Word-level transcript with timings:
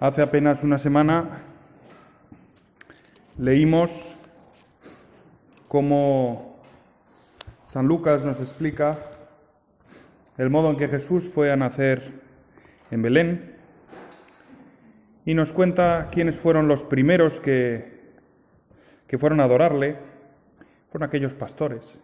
Hace 0.00 0.22
apenas 0.22 0.64
una 0.64 0.78
semana 0.78 1.42
leímos 3.36 4.16
cómo 5.68 6.56
San 7.64 7.86
Lucas 7.86 8.24
nos 8.24 8.40
explica 8.40 8.96
el 10.38 10.48
modo 10.48 10.70
en 10.70 10.78
que 10.78 10.88
Jesús 10.88 11.28
fue 11.28 11.52
a 11.52 11.56
nacer 11.56 12.12
en 12.90 13.02
Belén 13.02 13.56
y 15.26 15.34
nos 15.34 15.52
cuenta 15.52 16.08
quiénes 16.10 16.40
fueron 16.40 16.66
los 16.66 16.82
primeros 16.82 17.38
que, 17.38 18.14
que 19.06 19.18
fueron 19.18 19.40
a 19.40 19.44
adorarle. 19.44 19.98
Fueron 20.90 21.10
aquellos 21.10 21.34
pastores. 21.34 22.00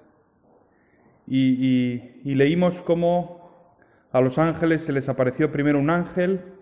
Y, 1.27 2.21
y 2.23 2.35
leímos 2.35 2.83
cómo 2.83 3.73
a 4.13 4.21
los 4.21 4.37
ángeles 4.37 4.85
se 4.85 4.93
les 4.93 5.09
apareció 5.09 5.51
primero 5.51 5.79
un 5.79 5.89
ángel 5.89 6.56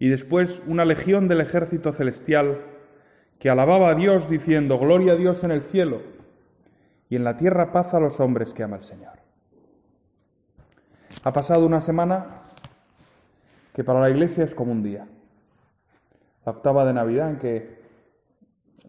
y 0.00 0.08
después 0.08 0.62
una 0.66 0.86
legión 0.86 1.28
del 1.28 1.42
ejército 1.42 1.92
celestial 1.92 2.62
que 3.38 3.50
alababa 3.50 3.90
a 3.90 3.94
Dios 3.94 4.30
diciendo, 4.30 4.78
Gloria 4.78 5.12
a 5.12 5.16
Dios 5.16 5.44
en 5.44 5.50
el 5.50 5.60
cielo 5.60 6.00
y 7.10 7.16
en 7.16 7.22
la 7.22 7.36
tierra 7.36 7.70
paz 7.70 7.92
a 7.92 8.00
los 8.00 8.18
hombres 8.18 8.54
que 8.54 8.62
ama 8.62 8.76
el 8.76 8.82
Señor. 8.82 9.12
Ha 11.22 11.32
pasado 11.34 11.66
una 11.66 11.82
semana 11.82 12.44
que 13.74 13.84
para 13.84 14.00
la 14.00 14.08
Iglesia 14.08 14.42
es 14.42 14.54
como 14.54 14.72
un 14.72 14.82
día. 14.82 15.06
La 16.46 16.52
octava 16.52 16.86
de 16.86 16.94
Navidad 16.94 17.30
en 17.30 17.38
que 17.38 17.80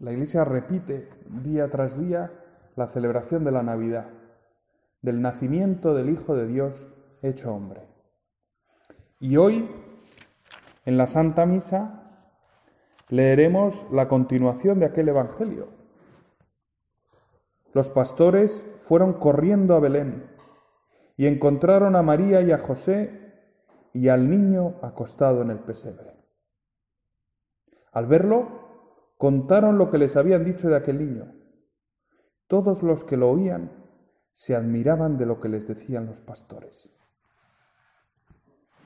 la 0.00 0.12
Iglesia 0.12 0.46
repite 0.46 1.10
día 1.26 1.68
tras 1.68 2.00
día 2.00 2.32
la 2.74 2.88
celebración 2.88 3.44
de 3.44 3.52
la 3.52 3.62
Navidad, 3.62 4.06
del 5.02 5.20
nacimiento 5.20 5.94
del 5.94 6.08
Hijo 6.08 6.34
de 6.34 6.46
Dios 6.46 6.86
hecho 7.20 7.54
hombre. 7.54 7.82
Y 9.20 9.36
hoy 9.36 9.68
en 10.84 10.96
la 10.96 11.06
Santa 11.06 11.46
Misa 11.46 12.02
leeremos 13.08 13.84
la 13.90 14.08
continuación 14.08 14.80
de 14.80 14.86
aquel 14.86 15.08
Evangelio. 15.08 15.68
Los 17.72 17.90
pastores 17.90 18.66
fueron 18.80 19.14
corriendo 19.14 19.74
a 19.74 19.80
Belén 19.80 20.30
y 21.16 21.26
encontraron 21.26 21.94
a 21.94 22.02
María 22.02 22.40
y 22.42 22.52
a 22.52 22.58
José 22.58 23.32
y 23.92 24.08
al 24.08 24.28
niño 24.28 24.76
acostado 24.82 25.42
en 25.42 25.50
el 25.50 25.58
pesebre. 25.58 26.16
Al 27.92 28.06
verlo, 28.06 29.14
contaron 29.18 29.78
lo 29.78 29.90
que 29.90 29.98
les 29.98 30.16
habían 30.16 30.44
dicho 30.44 30.68
de 30.68 30.76
aquel 30.76 30.98
niño. 30.98 31.34
Todos 32.46 32.82
los 32.82 33.04
que 33.04 33.16
lo 33.16 33.30
oían 33.30 33.70
se 34.32 34.56
admiraban 34.56 35.18
de 35.18 35.26
lo 35.26 35.40
que 35.40 35.48
les 35.48 35.68
decían 35.68 36.06
los 36.06 36.20
pastores. 36.20 36.90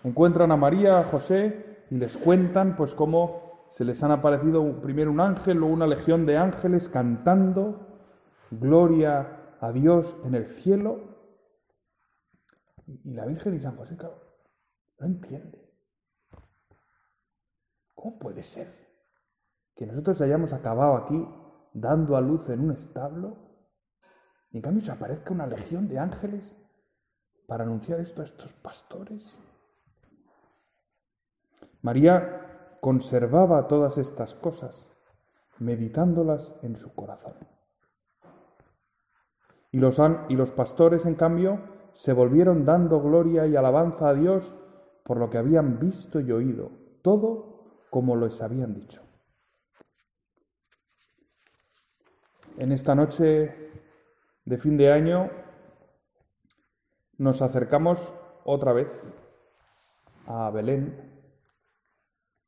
Encuentran 0.02 0.50
a 0.52 0.56
María, 0.56 0.98
a 0.98 1.04
José 1.04 1.75
y 1.90 1.96
les 1.96 2.16
cuentan 2.16 2.76
pues 2.76 2.94
cómo 2.94 3.66
se 3.70 3.84
les 3.84 4.02
han 4.02 4.10
aparecido 4.10 4.80
primero 4.80 5.10
un 5.10 5.20
ángel 5.20 5.62
o 5.62 5.66
una 5.66 5.86
legión 5.86 6.26
de 6.26 6.36
ángeles 6.36 6.88
cantando 6.88 7.86
gloria 8.50 9.56
a 9.60 9.72
Dios 9.72 10.16
en 10.24 10.34
el 10.34 10.46
cielo. 10.46 11.16
Y 12.86 13.14
la 13.14 13.26
Virgen 13.26 13.54
y 13.54 13.60
San 13.60 13.76
José, 13.76 13.96
claro, 13.96 14.20
no 14.98 15.06
entienden. 15.06 15.60
¿Cómo 17.94 18.18
puede 18.18 18.42
ser 18.42 18.72
que 19.74 19.86
nosotros 19.86 20.20
hayamos 20.20 20.52
acabado 20.52 20.96
aquí 20.96 21.28
dando 21.72 22.16
a 22.16 22.20
luz 22.20 22.48
en 22.48 22.60
un 22.60 22.72
establo 22.72 23.36
y 24.50 24.58
en 24.58 24.62
cambio 24.62 24.84
se 24.84 24.92
aparezca 24.92 25.34
una 25.34 25.46
legión 25.46 25.88
de 25.88 25.98
ángeles 25.98 26.56
para 27.46 27.64
anunciar 27.64 28.00
esto 28.00 28.22
a 28.22 28.24
estos 28.24 28.52
pastores? 28.52 29.38
María 31.86 32.78
conservaba 32.80 33.68
todas 33.68 33.96
estas 33.96 34.34
cosas, 34.34 34.90
meditándolas 35.60 36.56
en 36.62 36.74
su 36.74 36.92
corazón. 36.96 37.36
Y 39.70 39.78
los, 39.78 40.00
y 40.28 40.34
los 40.34 40.50
pastores, 40.50 41.06
en 41.06 41.14
cambio, 41.14 41.60
se 41.92 42.12
volvieron 42.12 42.64
dando 42.64 43.00
gloria 43.00 43.46
y 43.46 43.54
alabanza 43.54 44.08
a 44.08 44.14
Dios 44.14 44.52
por 45.04 45.18
lo 45.18 45.30
que 45.30 45.38
habían 45.38 45.78
visto 45.78 46.18
y 46.18 46.32
oído, 46.32 46.72
todo 47.02 47.84
como 47.88 48.16
les 48.16 48.42
habían 48.42 48.74
dicho. 48.74 49.02
En 52.58 52.72
esta 52.72 52.96
noche 52.96 53.70
de 54.44 54.58
fin 54.58 54.76
de 54.76 54.90
año 54.90 55.30
nos 57.18 57.42
acercamos 57.42 58.12
otra 58.42 58.72
vez 58.72 58.90
a 60.26 60.50
Belén, 60.50 61.15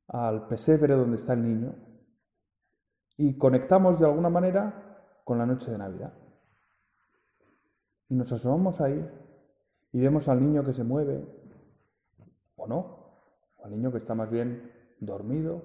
al 0.09 0.49
pesebre 0.49 0.95
donde 0.95 1.17
está 1.17 1.35
el 1.35 1.43
niño 1.43 1.75
y 3.17 3.37
conectamos 3.37 3.99
de 3.99 4.07
alguna 4.07 4.31
manera 4.31 5.21
con 5.25 5.39
la 5.39 5.47
noche 5.47 5.71
de 5.71 5.79
Navidad. 5.79 6.15
Y 8.09 8.15
nos 8.15 8.33
asomamos 8.33 8.81
ahí 8.81 9.07
y 9.93 10.01
vemos 10.01 10.29
al 10.29 10.41
niño 10.41 10.65
que 10.65 10.73
se 10.73 10.85
mueve, 10.85 11.27
o 12.57 12.67
no, 12.67 13.13
al 13.63 13.71
niño 13.71 13.93
que 13.93 13.99
está 13.99 14.15
más 14.15 14.31
bien 14.31 14.73
dormido, 15.01 15.63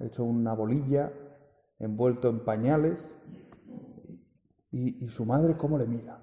hecho 0.00 0.24
una 0.24 0.52
bolilla, 0.54 1.12
envuelto 1.78 2.28
en 2.28 2.44
pañales, 2.44 3.16
y, 4.70 5.04
y 5.04 5.08
su 5.08 5.24
madre 5.24 5.56
cómo 5.56 5.78
le 5.78 5.86
mira. 5.86 6.22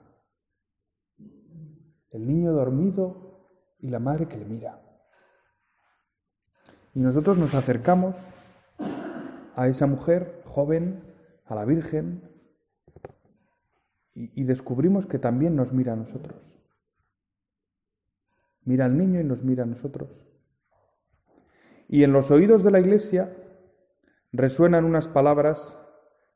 El 2.11 2.27
niño 2.27 2.51
dormido 2.51 3.47
y 3.79 3.89
la 3.89 3.99
madre 3.99 4.27
que 4.27 4.37
le 4.37 4.45
mira. 4.45 4.92
Y 6.95 7.01
nosotros 7.01 7.37
nos 7.37 7.55
acercamos 7.55 8.27
a 9.55 9.67
esa 9.67 9.87
mujer 9.87 10.41
joven, 10.45 11.03
a 11.45 11.55
la 11.55 11.65
Virgen, 11.65 12.29
y, 14.15 14.43
descubrimos 14.43 15.07
que 15.07 15.17
también 15.17 15.55
nos 15.55 15.73
mira 15.73 15.93
a 15.93 15.95
nosotros. 15.95 16.39
Mira 18.63 18.85
al 18.85 18.95
niño 18.95 19.19
y 19.19 19.23
nos 19.23 19.43
mira 19.43 19.63
a 19.63 19.65
nosotros. 19.65 20.23
Y 21.87 22.03
en 22.03 22.13
los 22.13 22.29
oídos 22.29 22.63
de 22.63 22.69
la 22.69 22.79
Iglesia 22.79 23.35
resuenan 24.31 24.85
unas 24.85 25.07
palabras 25.07 25.79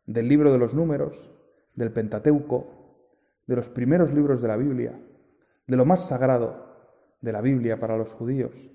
del 0.07 0.27
libro 0.27 0.51
de 0.51 0.57
los 0.57 0.73
números, 0.73 1.29
del 1.75 1.91
Pentateuco, 1.91 2.65
de 3.45 3.55
los 3.55 3.69
primeros 3.69 4.11
libros 4.11 4.41
de 4.41 4.47
la 4.47 4.57
Biblia, 4.57 4.99
de 5.67 5.77
lo 5.77 5.85
más 5.85 6.07
sagrado 6.07 6.65
de 7.21 7.31
la 7.31 7.41
Biblia 7.41 7.79
para 7.79 7.95
los 7.95 8.15
judíos 8.15 8.71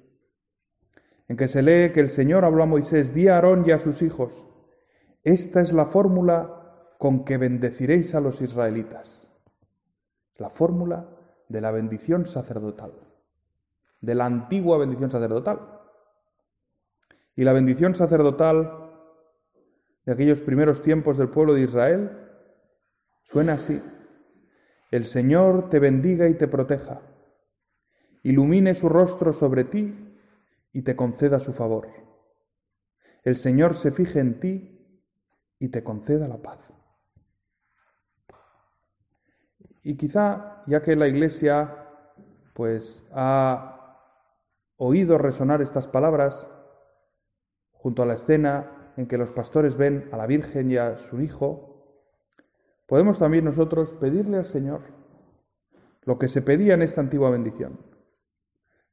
en 1.32 1.38
que 1.38 1.48
se 1.48 1.62
lee 1.62 1.92
que 1.94 2.00
el 2.00 2.10
Señor 2.10 2.44
habló 2.44 2.62
a 2.62 2.66
Moisés, 2.66 3.14
di 3.14 3.28
a 3.28 3.36
Aarón 3.36 3.64
y 3.66 3.70
a 3.70 3.78
sus 3.78 4.02
hijos, 4.02 4.46
esta 5.24 5.62
es 5.62 5.72
la 5.72 5.86
fórmula 5.86 6.92
con 6.98 7.24
que 7.24 7.38
bendeciréis 7.38 8.14
a 8.14 8.20
los 8.20 8.42
israelitas. 8.42 9.26
La 10.36 10.50
fórmula 10.50 11.08
de 11.48 11.62
la 11.62 11.70
bendición 11.70 12.26
sacerdotal, 12.26 12.92
de 14.02 14.14
la 14.14 14.26
antigua 14.26 14.76
bendición 14.76 15.10
sacerdotal. 15.10 15.80
Y 17.34 17.44
la 17.44 17.54
bendición 17.54 17.94
sacerdotal 17.94 18.90
de 20.04 20.12
aquellos 20.12 20.42
primeros 20.42 20.82
tiempos 20.82 21.16
del 21.16 21.30
pueblo 21.30 21.54
de 21.54 21.62
Israel 21.62 22.10
suena 23.22 23.54
así. 23.54 23.80
El 24.90 25.06
Señor 25.06 25.70
te 25.70 25.78
bendiga 25.78 26.28
y 26.28 26.34
te 26.34 26.46
proteja, 26.46 27.00
ilumine 28.22 28.74
su 28.74 28.90
rostro 28.90 29.32
sobre 29.32 29.64
ti 29.64 30.10
y 30.72 30.82
te 30.82 30.96
conceda 30.96 31.38
su 31.38 31.52
favor. 31.52 31.88
El 33.22 33.36
Señor 33.36 33.74
se 33.74 33.92
fije 33.92 34.20
en 34.20 34.40
ti 34.40 34.72
y 35.58 35.68
te 35.68 35.84
conceda 35.84 36.26
la 36.28 36.42
paz. 36.42 36.72
Y 39.84 39.96
quizá, 39.96 40.62
ya 40.66 40.82
que 40.82 40.96
la 40.96 41.08
Iglesia 41.08 41.78
pues 42.54 43.04
ha 43.12 43.98
oído 44.76 45.18
resonar 45.18 45.62
estas 45.62 45.88
palabras 45.88 46.48
junto 47.72 48.02
a 48.02 48.06
la 48.06 48.14
escena 48.14 48.92
en 48.96 49.06
que 49.06 49.18
los 49.18 49.32
pastores 49.32 49.76
ven 49.76 50.08
a 50.12 50.16
la 50.16 50.26
Virgen 50.26 50.70
y 50.70 50.76
a 50.76 50.98
su 50.98 51.20
Hijo, 51.20 51.72
podemos 52.86 53.18
también 53.18 53.44
nosotros 53.44 53.94
pedirle 53.94 54.38
al 54.38 54.46
Señor 54.46 54.82
lo 56.02 56.18
que 56.18 56.28
se 56.28 56.42
pedía 56.42 56.74
en 56.74 56.82
esta 56.82 57.00
antigua 57.00 57.30
bendición. 57.30 57.78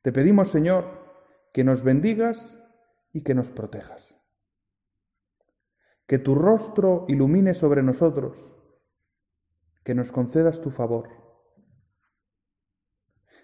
Te 0.02 0.12
pedimos, 0.12 0.50
Señor, 0.50 0.99
que 1.54 1.64
nos 1.64 1.84
bendigas 1.84 2.60
y 3.14 3.24
que 3.24 3.36
nos 3.36 3.50
protejas. 3.50 4.16
Que 6.06 6.20
tu 6.20 6.36
rostro 6.36 7.06
ilumine 7.08 7.54
sobre 7.54 7.84
nosotros, 7.84 8.54
que 9.84 9.96
nos 9.96 10.12
concedas 10.12 10.62
tu 10.62 10.72
favor, 10.72 11.10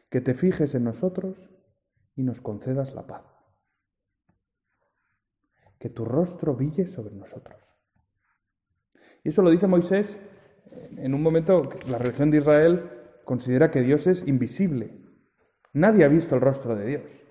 que 0.09 0.21
te 0.21 0.33
fijes 0.33 0.75
en 0.75 0.83
nosotros 0.83 1.51
y 2.15 2.23
nos 2.23 2.41
concedas 2.41 2.93
la 2.93 3.05
paz. 3.05 3.25
Que 5.79 5.89
tu 5.89 6.05
rostro 6.05 6.55
brille 6.55 6.87
sobre 6.87 7.15
nosotros. 7.15 7.71
Y 9.23 9.29
eso 9.29 9.41
lo 9.41 9.51
dice 9.51 9.67
Moisés 9.67 10.19
en 10.97 11.13
un 11.13 11.21
momento 11.21 11.61
que 11.61 11.89
la 11.89 11.97
religión 11.97 12.31
de 12.31 12.37
Israel 12.37 12.91
considera 13.23 13.71
que 13.71 13.81
Dios 13.81 14.07
es 14.07 14.27
invisible. 14.27 15.01
Nadie 15.73 16.05
ha 16.05 16.07
visto 16.07 16.35
el 16.35 16.41
rostro 16.41 16.75
de 16.75 16.85
Dios. 16.85 17.24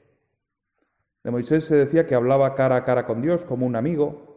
De 1.24 1.30
Moisés 1.30 1.64
se 1.64 1.74
decía 1.74 2.06
que 2.06 2.14
hablaba 2.14 2.54
cara 2.54 2.76
a 2.76 2.84
cara 2.84 3.06
con 3.06 3.22
Dios 3.22 3.46
como 3.46 3.64
un 3.64 3.76
amigo, 3.76 4.34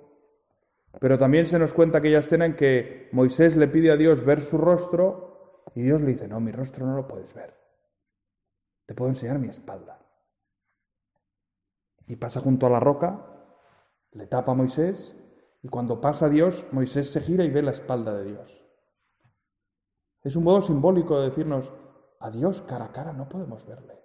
pero 1.01 1.18
también 1.18 1.45
se 1.45 1.60
nos 1.60 1.74
cuenta 1.74 1.98
aquella 1.98 2.19
escena 2.19 2.45
en 2.45 2.56
que 2.56 3.10
Moisés 3.12 3.57
le 3.57 3.68
pide 3.68 3.92
a 3.92 3.98
Dios 3.98 4.24
ver 4.24 4.42
su 4.42 4.57
rostro 4.57 5.63
y 5.75 5.81
Dios 5.84 6.01
le 6.01 6.13
dice, 6.13 6.30
no, 6.30 6.39
mi 6.39 6.51
rostro 6.51 6.86
no 6.86 6.95
lo 6.95 7.06
puedes 7.06 7.34
ver, 7.34 7.54
te 8.86 8.95
puedo 8.95 9.12
enseñar 9.12 9.38
mi 9.38 9.50
espalda. 9.50 10.00
Y 12.07 12.16
pasa 12.16 12.39
junto 12.39 12.66
a 12.66 12.69
la 12.69 12.80
roca, 12.80 13.22
le 14.13 14.25
tapa 14.28 14.54
a 14.54 14.56
Moisés 14.56 15.13
y 15.62 15.68
cuando 15.68 16.00
pasa 16.00 16.30
Dios, 16.30 16.66
Moisés 16.72 17.12
se 17.12 17.19
gira 17.19 17.44
y 17.44 17.50
ve 17.50 17.63
la 17.63 17.72
espalda 17.72 18.13
de 18.13 18.24
Dios. 18.24 18.63
Es 20.24 20.38
un 20.38 20.45
modo 20.45 20.62
simbólico 20.62 21.19
de 21.19 21.28
decirnos, 21.28 21.74
a 22.22 22.31
Dios 22.31 22.62
cara 22.62 22.86
a 22.86 22.92
cara 22.94 23.12
no 23.12 23.28
podemos 23.28 23.66
verle. 23.68 23.97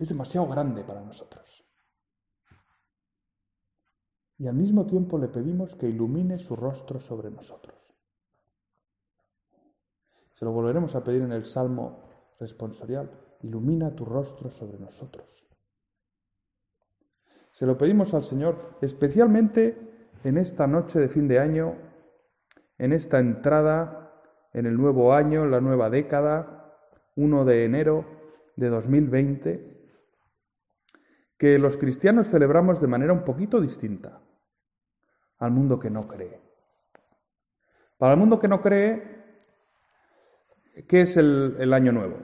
Es 0.00 0.08
demasiado 0.08 0.48
grande 0.48 0.82
para 0.82 1.02
nosotros. 1.02 1.62
Y 4.38 4.48
al 4.48 4.54
mismo 4.54 4.86
tiempo 4.86 5.18
le 5.18 5.28
pedimos 5.28 5.76
que 5.76 5.90
ilumine 5.90 6.38
su 6.38 6.56
rostro 6.56 6.98
sobre 6.98 7.30
nosotros. 7.30 7.76
Se 10.32 10.46
lo 10.46 10.52
volveremos 10.52 10.94
a 10.94 11.04
pedir 11.04 11.20
en 11.20 11.32
el 11.32 11.44
Salmo 11.44 12.00
responsorial. 12.38 13.10
Ilumina 13.42 13.94
tu 13.94 14.06
rostro 14.06 14.50
sobre 14.50 14.78
nosotros. 14.78 15.46
Se 17.52 17.66
lo 17.66 17.76
pedimos 17.76 18.14
al 18.14 18.24
Señor, 18.24 18.78
especialmente 18.80 20.08
en 20.24 20.38
esta 20.38 20.66
noche 20.66 20.98
de 20.98 21.10
fin 21.10 21.28
de 21.28 21.40
año, 21.40 21.76
en 22.78 22.94
esta 22.94 23.18
entrada 23.18 24.00
en 24.54 24.64
el 24.64 24.78
nuevo 24.78 25.12
año, 25.12 25.44
en 25.44 25.50
la 25.50 25.60
nueva 25.60 25.90
década, 25.90 26.74
1 27.16 27.44
de 27.44 27.64
enero 27.64 28.06
de 28.56 28.70
2020, 28.70 29.79
que 31.40 31.58
los 31.58 31.78
cristianos 31.78 32.28
celebramos 32.28 32.82
de 32.82 32.86
manera 32.86 33.14
un 33.14 33.24
poquito 33.24 33.62
distinta 33.62 34.20
al 35.38 35.52
mundo 35.52 35.78
que 35.78 35.88
no 35.88 36.06
cree. 36.06 36.38
Para 37.96 38.12
el 38.12 38.18
mundo 38.18 38.38
que 38.38 38.46
no 38.46 38.60
cree, 38.60 39.38
¿qué 40.86 41.00
es 41.00 41.16
el, 41.16 41.72
año 41.72 41.92
nuevo? 41.92 42.18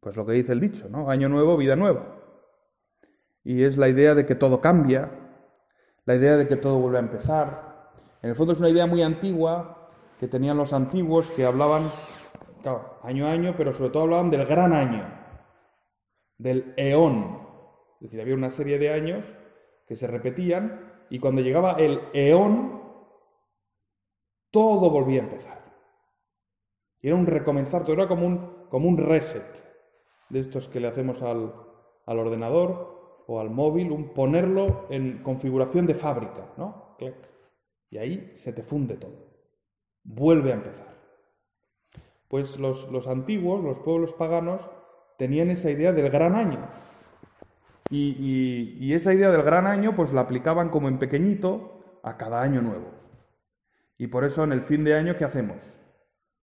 Pues 0.00 0.16
lo 0.16 0.26
que 0.26 0.32
dice 0.32 0.50
el 0.50 0.58
dicho, 0.58 0.88
¿no? 0.88 1.08
Año 1.08 1.28
nuevo, 1.28 1.56
vida 1.56 1.76
nueva 1.76 2.22
y 3.44 3.62
es 3.62 3.76
la 3.76 3.88
idea 3.88 4.16
de 4.16 4.26
que 4.26 4.34
todo 4.34 4.60
cambia, 4.60 5.10
la 6.06 6.16
idea 6.16 6.36
de 6.36 6.48
que 6.48 6.56
todo 6.56 6.78
vuelve 6.80 6.96
a 6.96 7.02
empezar. 7.02 7.92
En 8.20 8.30
el 8.30 8.36
fondo 8.36 8.54
es 8.54 8.58
una 8.58 8.70
idea 8.70 8.86
muy 8.86 9.02
antigua 9.02 9.90
que 10.18 10.26
tenían 10.26 10.56
los 10.56 10.72
antiguos 10.72 11.30
que 11.30 11.44
hablaban, 11.44 11.82
claro, 12.62 12.98
año 13.04 13.28
a 13.28 13.30
año, 13.30 13.54
pero 13.56 13.72
sobre 13.72 13.90
todo 13.90 14.04
hablaban 14.04 14.30
del 14.30 14.44
gran 14.44 14.72
año, 14.72 15.06
del 16.36 16.74
eón. 16.76 17.43
Es 18.04 18.10
decir, 18.10 18.20
había 18.20 18.34
una 18.34 18.50
serie 18.50 18.78
de 18.78 18.92
años 18.92 19.34
que 19.88 19.96
se 19.96 20.06
repetían 20.06 20.92
y 21.08 21.20
cuando 21.20 21.40
llegaba 21.40 21.72
el 21.78 22.02
eón, 22.12 22.82
todo 24.50 24.90
volvía 24.90 25.22
a 25.22 25.24
empezar. 25.24 25.64
Y 27.00 27.08
era 27.08 27.16
un 27.16 27.26
recomenzar, 27.26 27.82
todo 27.82 27.94
era 27.94 28.06
como 28.06 28.26
un, 28.26 28.66
como 28.68 28.90
un 28.90 28.98
reset 28.98 29.42
de 30.28 30.38
estos 30.38 30.68
que 30.68 30.80
le 30.80 30.88
hacemos 30.88 31.22
al, 31.22 31.54
al 32.04 32.18
ordenador 32.18 33.24
o 33.26 33.40
al 33.40 33.48
móvil, 33.48 33.90
un 33.90 34.12
ponerlo 34.12 34.84
en 34.90 35.22
configuración 35.22 35.86
de 35.86 35.94
fábrica, 35.94 36.52
¿no? 36.58 36.98
Y 37.88 37.96
ahí 37.96 38.32
se 38.34 38.52
te 38.52 38.62
funde 38.62 38.98
todo. 38.98 39.30
Vuelve 40.02 40.52
a 40.52 40.56
empezar. 40.56 40.94
Pues 42.28 42.58
los, 42.58 42.86
los 42.90 43.08
antiguos, 43.08 43.64
los 43.64 43.78
pueblos 43.78 44.12
paganos, 44.12 44.70
tenían 45.16 45.50
esa 45.50 45.70
idea 45.70 45.94
del 45.94 46.10
gran 46.10 46.34
año. 46.34 46.68
Y, 47.96 48.92
esa 48.92 49.12
idea 49.12 49.30
del 49.30 49.42
gran 49.42 49.66
año, 49.66 49.94
pues 49.94 50.12
la 50.12 50.22
aplicaban 50.22 50.68
como 50.68 50.88
en 50.88 50.98
pequeñito 50.98 52.00
a 52.02 52.16
cada 52.16 52.42
año 52.42 52.60
nuevo. 52.62 52.92
Y 53.96 54.08
por 54.08 54.24
eso 54.24 54.42
en 54.44 54.52
el 54.52 54.62
fin 54.62 54.84
de 54.84 54.94
año, 54.94 55.16
¿qué 55.16 55.24
hacemos? 55.24 55.80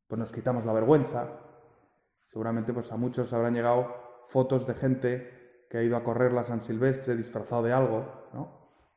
Pues 0.07 0.19
nos 0.19 0.31
quitamos 0.31 0.65
la 0.65 0.73
vergüenza. 0.73 1.29
Seguramente 2.27 2.73
pues 2.73 2.91
a 2.91 2.97
muchos 2.97 3.33
habrán 3.33 3.53
llegado 3.53 3.93
fotos 4.25 4.65
de 4.65 4.73
gente 4.73 5.65
que 5.69 5.77
ha 5.77 5.83
ido 5.83 5.97
a 5.97 6.03
correr 6.03 6.31
la 6.31 6.43
San 6.43 6.61
Silvestre 6.61 7.15
disfrazado 7.15 7.63
de 7.63 7.73
algo. 7.73 8.05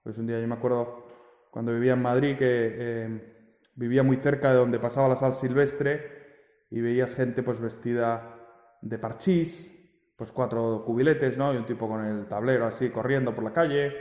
Pues 0.03 0.19
un 0.19 0.27
día 0.27 0.41
yo 0.41 0.47
me 0.47 0.55
acuerdo 0.55 1.07
cuando 1.51 1.73
vivía 1.73 1.95
en 1.95 2.03
Madrid 2.03 2.37
que 2.37 2.75
eh, 2.77 3.69
vivía 3.75 4.03
muy 4.03 4.17
cerca 4.17 4.51
de 4.51 4.59
donde 4.59 4.79
pasaba 4.79 5.09
la 5.09 5.17
San 5.17 5.35
Silvestre 5.35 6.67
y 6.71 6.81
veías 6.81 7.15
gente 7.15 7.43
pues 7.43 7.61
vestida 7.61 8.39
de 8.83 8.99
parchís, 8.99 9.73
pues 10.17 10.33
cuatro 10.33 10.85
cubiletes, 10.85 11.37
¿no? 11.37 11.53
Y 11.53 11.57
un 11.57 11.67
tipo 11.67 11.89
con 11.89 12.05
el 12.05 12.27
tablero 12.27 12.67
así 12.67 12.91
corriendo 12.91 13.35
por 13.35 13.45
la 13.45 13.53
calle, 13.53 13.93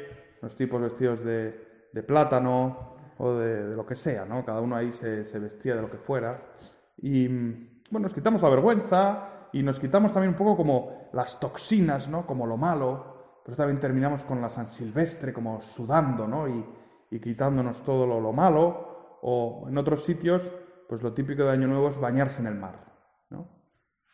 unos 0.42 0.56
tipos 0.56 0.82
vestidos 0.82 1.24
de, 1.24 1.72
plátano 2.08 2.96
o 3.18 3.34
de, 3.34 3.76
lo 3.76 3.86
que 3.86 3.96
sea, 3.96 4.26
¿no? 4.26 4.46
Cada 4.46 4.62
uno 4.62 4.76
ahí 4.76 4.92
se, 4.92 5.26
se 5.26 5.40
vestía 5.40 5.76
de 5.76 5.82
lo 5.82 5.90
que 5.90 5.98
fuera. 5.98 6.54
Y 6.98 7.28
bueno, 7.28 8.06
nos 8.06 8.14
quitamos 8.14 8.42
la 8.42 8.50
vergüenza, 8.50 9.34
y 9.54 9.62
nos 9.62 9.80
quitamos 9.80 10.12
también 10.12 10.32
un 10.32 10.38
poco 10.38 10.58
como 10.58 11.10
las 11.14 11.40
toxinas, 11.40 12.10
¿no? 12.10 12.26
Como 12.26 12.48
lo 12.48 12.58
malo, 12.58 13.42
pero 13.46 13.56
también 13.56 13.80
terminamos 13.80 14.26
con 14.26 14.42
la 14.42 14.50
San 14.50 14.68
Silvestre 14.68 15.32
como 15.32 15.62
sudando, 15.62 16.28
¿no? 16.28 16.48
Y, 16.48 16.66
y 17.12 17.20
quitándonos 17.20 17.84
todo 17.84 18.08
lo, 18.08 18.20
lo, 18.20 18.34
malo, 18.34 19.20
o 19.22 19.66
en 19.70 19.78
otros 19.78 20.04
sitios, 20.04 20.52
pues 20.90 21.04
lo 21.04 21.14
típico 21.14 21.44
de 21.44 21.52
Año 21.52 21.68
Nuevo 21.68 21.90
es 21.90 22.00
bañarse 22.00 22.42
en 22.42 22.48
el 22.48 22.56
mar, 22.56 22.84
¿no? 23.30 23.48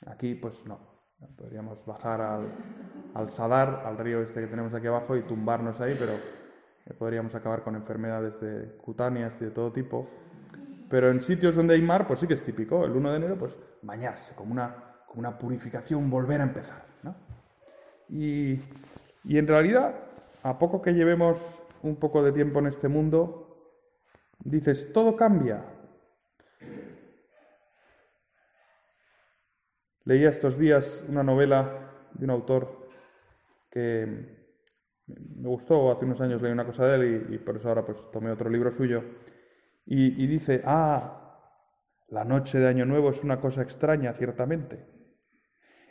Aquí, 0.07 0.35
pues 0.35 0.65
no, 0.65 0.77
podríamos 1.37 1.85
bajar 1.85 2.21
al, 2.21 2.47
al 3.13 3.29
Sadar, 3.29 3.83
al 3.85 3.97
río 3.97 4.21
este 4.21 4.41
que 4.41 4.47
tenemos 4.47 4.73
aquí 4.73 4.87
abajo, 4.87 5.15
y 5.15 5.23
tumbarnos 5.23 5.81
ahí, 5.81 5.95
pero 5.97 6.13
podríamos 6.97 7.35
acabar 7.35 7.63
con 7.63 7.75
enfermedades 7.75 8.39
de 8.41 8.77
cutáneas 8.77 9.41
y 9.41 9.45
de 9.45 9.51
todo 9.51 9.71
tipo. 9.71 10.07
Pero 10.89 11.11
en 11.11 11.21
sitios 11.21 11.55
donde 11.55 11.75
hay 11.75 11.81
mar, 11.81 12.07
pues 12.07 12.19
sí 12.19 12.27
que 12.27 12.33
es 12.33 12.43
típico, 12.43 12.83
el 12.83 12.91
1 12.91 13.11
de 13.11 13.17
enero, 13.17 13.37
pues 13.37 13.57
bañarse, 13.83 14.33
como 14.35 14.51
una 14.51 14.89
como 15.09 15.21
una 15.21 15.37
purificación, 15.37 16.09
volver 16.09 16.39
a 16.39 16.43
empezar. 16.43 16.85
Y, 18.09 18.61
y 19.23 19.37
en 19.37 19.47
realidad, 19.47 19.95
a 20.43 20.57
poco 20.57 20.81
que 20.81 20.93
llevemos 20.93 21.59
un 21.81 21.95
poco 21.95 22.23
de 22.23 22.31
tiempo 22.31 22.59
en 22.59 22.67
este 22.67 22.87
mundo, 22.87 23.73
dices, 24.43 24.93
todo 24.93 25.15
cambia. 25.15 25.65
Leía 30.09 30.29
estos 30.29 30.57
días 30.57 31.05
una 31.07 31.21
novela 31.21 32.07
de 32.15 32.25
un 32.25 32.31
autor 32.31 32.87
que 33.69 34.07
me 35.05 35.47
gustó, 35.47 35.91
hace 35.91 36.05
unos 36.05 36.19
años 36.19 36.41
leí 36.41 36.51
una 36.51 36.65
cosa 36.65 36.87
de 36.87 36.95
él 36.95 37.27
y, 37.29 37.37
por 37.37 37.57
eso 37.57 37.69
ahora 37.69 37.85
pues 37.85 38.09
tomé 38.11 38.31
otro 38.31 38.49
libro 38.49 38.71
suyo. 38.71 39.03
Y, 39.85 40.25
dice, 40.25 40.63
ah, 40.65 41.53
la 42.07 42.23
noche 42.23 42.57
de 42.57 42.67
Año 42.67 42.87
Nuevo 42.87 43.11
es 43.11 43.23
una 43.23 43.39
cosa 43.39 43.61
extraña, 43.61 44.11
ciertamente. 44.13 44.87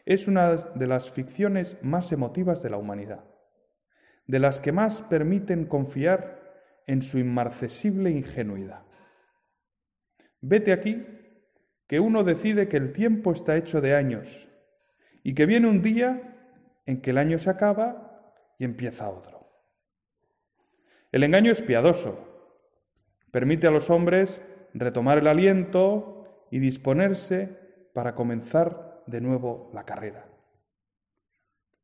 Es 0.04 0.26
una 0.26 0.56
de 0.56 0.86
las 0.88 1.12
ficciones 1.12 1.78
más 1.80 2.10
emotivas 2.10 2.60
de 2.60 2.70
la 2.70 2.76
humanidad, 2.76 3.24
de 4.26 4.40
las 4.40 4.60
que 4.60 4.72
más 4.72 5.02
permiten 5.02 5.64
confiar 5.64 6.42
en 6.88 7.02
su 7.02 7.20
inmarcesible 7.20 8.10
ingenuidad. 8.10 8.82
Vete 10.40 10.72
aquí 10.72 11.06
que 11.88 12.00
uno 12.00 12.22
decide 12.22 12.68
que 12.68 12.76
el 12.76 12.92
tiempo 12.92 13.32
está 13.32 13.56
hecho 13.56 13.80
de 13.80 13.96
años 13.96 14.48
y 15.24 15.34
que 15.34 15.46
viene 15.46 15.66
un 15.66 15.82
día 15.82 16.36
en 16.86 17.00
que 17.00 17.10
el 17.10 17.18
año 17.18 17.38
se 17.38 17.50
acaba 17.50 18.34
y 18.58 18.64
empieza 18.64 19.10
otro. 19.10 19.40
El 21.10 21.24
engaño 21.24 21.50
es 21.50 21.62
piadoso, 21.62 22.28
permite 23.30 23.66
a 23.66 23.70
los 23.70 23.88
hombres 23.88 24.42
retomar 24.74 25.18
el 25.18 25.26
aliento 25.26 26.46
y 26.50 26.58
disponerse 26.58 27.48
para 27.94 28.14
comenzar 28.14 29.02
de 29.06 29.22
nuevo 29.22 29.70
la 29.72 29.84
carrera. 29.84 30.26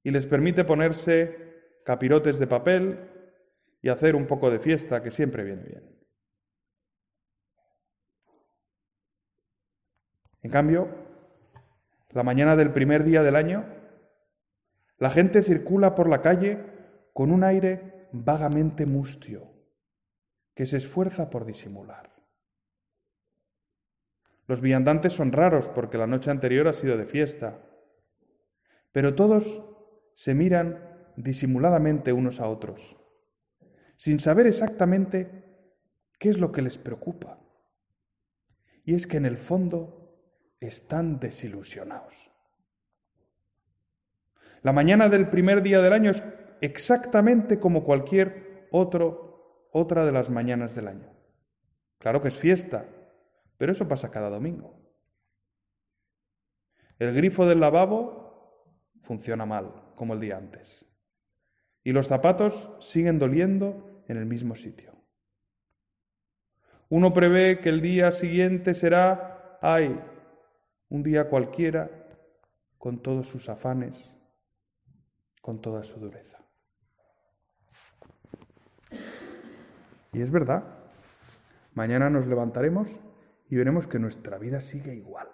Y 0.03 0.11
les 0.11 0.27
permite 0.27 0.65
ponerse 0.65 1.81
capirotes 1.85 2.39
de 2.39 2.47
papel 2.47 3.11
y 3.81 3.89
hacer 3.89 4.17
un 4.17 4.27
poco 4.27 4.51
de 4.51 4.59
fiesta, 4.59 5.03
que 5.03 5.11
siempre 5.11 5.45
viene 5.45 5.63
bien. 5.63 5.94
En 10.45 10.51
cambio, 10.51 10.89
la 12.11 12.23
mañana 12.23 12.55
del 12.55 12.71
primer 12.71 13.03
día 13.03 13.23
del 13.23 13.35
año, 13.35 13.65
la 14.99 15.09
gente 15.09 15.43
circula 15.43 15.95
por 15.95 16.11
la 16.11 16.21
calle 16.21 16.61
con 17.15 17.33
un 17.33 17.43
aire 17.43 18.09
vagamente 18.13 18.85
mustio, 18.85 19.51
que 20.55 20.67
se 20.67 20.77
esfuerza 20.77 21.31
por 21.31 21.47
disimular. 21.47 22.13
Los 24.47 24.61
viandantes 24.61 25.15
son 25.15 25.33
raros 25.33 25.71
porque 25.71 25.97
la 25.97 26.07
noche 26.07 26.31
anterior 26.31 26.69
ha 26.69 26.75
sido 26.75 26.99
de 26.99 27.07
fiesta, 27.07 27.63
pero 28.93 29.15
todos 29.15 29.65
se 30.13 30.35
miran 30.35 30.79
disimuladamente 31.17 32.13
unos 32.13 32.39
a 32.41 32.49
otros, 32.49 32.99
sin 33.97 34.21
saber 34.21 34.47
exactamente 34.47 35.71
qué 36.19 36.29
es 36.29 36.39
lo 36.39 36.53
que 36.53 36.61
les 36.61 36.77
preocupa. 36.77 37.41
Y 38.85 38.95
es 38.95 39.07
que 39.07 39.17
en 39.17 39.25
el 39.25 39.39
fondo 39.39 40.04
están 40.67 41.19
desilusionados. 41.21 42.15
La 44.63 44.73
mañana 44.73 45.09
del 45.09 45.29
primer 45.29 45.63
día 45.63 45.81
del 45.81 45.93
año 45.93 46.11
es 46.11 46.25
exactamente 46.61 47.61
como 47.61 47.85
cualquier 47.85 48.69
otro, 48.71 49.69
otra 49.73 50.07
de 50.07 50.13
las 50.13 50.31
mañanas 50.31 50.75
del 50.75 50.89
año. 50.89 51.13
Claro 51.99 52.21
que 52.21 52.29
es 52.29 52.39
fiesta, 52.39 52.87
pero 53.59 53.73
eso 53.73 53.87
pasa 53.87 54.11
cada 54.11 54.31
domingo. 54.31 54.81
El 56.99 57.15
grifo 57.15 57.47
del 57.47 57.61
lavabo 57.61 58.81
funciona 59.03 59.45
mal, 59.45 59.93
como 59.97 60.15
el 60.15 60.21
día 60.21 60.37
antes. 60.37 60.87
Y 61.83 61.93
los 61.93 62.09
zapatos 62.09 62.71
siguen 62.81 63.19
doliendo 63.19 64.05
en 64.09 64.17
el 64.17 64.27
mismo 64.27 64.55
sitio. 64.55 64.95
Uno 66.89 67.13
prevé 67.13 67.61
que 67.61 67.69
el 67.69 67.81
día 67.81 68.13
siguiente 68.13 68.75
será, 68.75 69.59
ay, 69.61 70.01
un 70.89 71.03
día 71.03 71.29
cualquiera, 71.29 71.91
con 72.79 73.03
todos 73.03 73.29
sus 73.29 73.49
afanes, 73.49 74.15
con 75.41 75.61
toda 75.61 75.85
su 75.85 75.99
dureza. 75.99 76.45
Y 80.13 80.23
es 80.23 80.31
verdad, 80.31 80.65
mañana 81.73 82.09
nos 82.09 82.27
levantaremos 82.27 82.99
y 83.49 83.57
veremos 83.57 83.87
que 83.87 83.99
nuestra 83.99 84.39
vida 84.39 84.61
sigue 84.61 84.95
igual. 84.95 85.29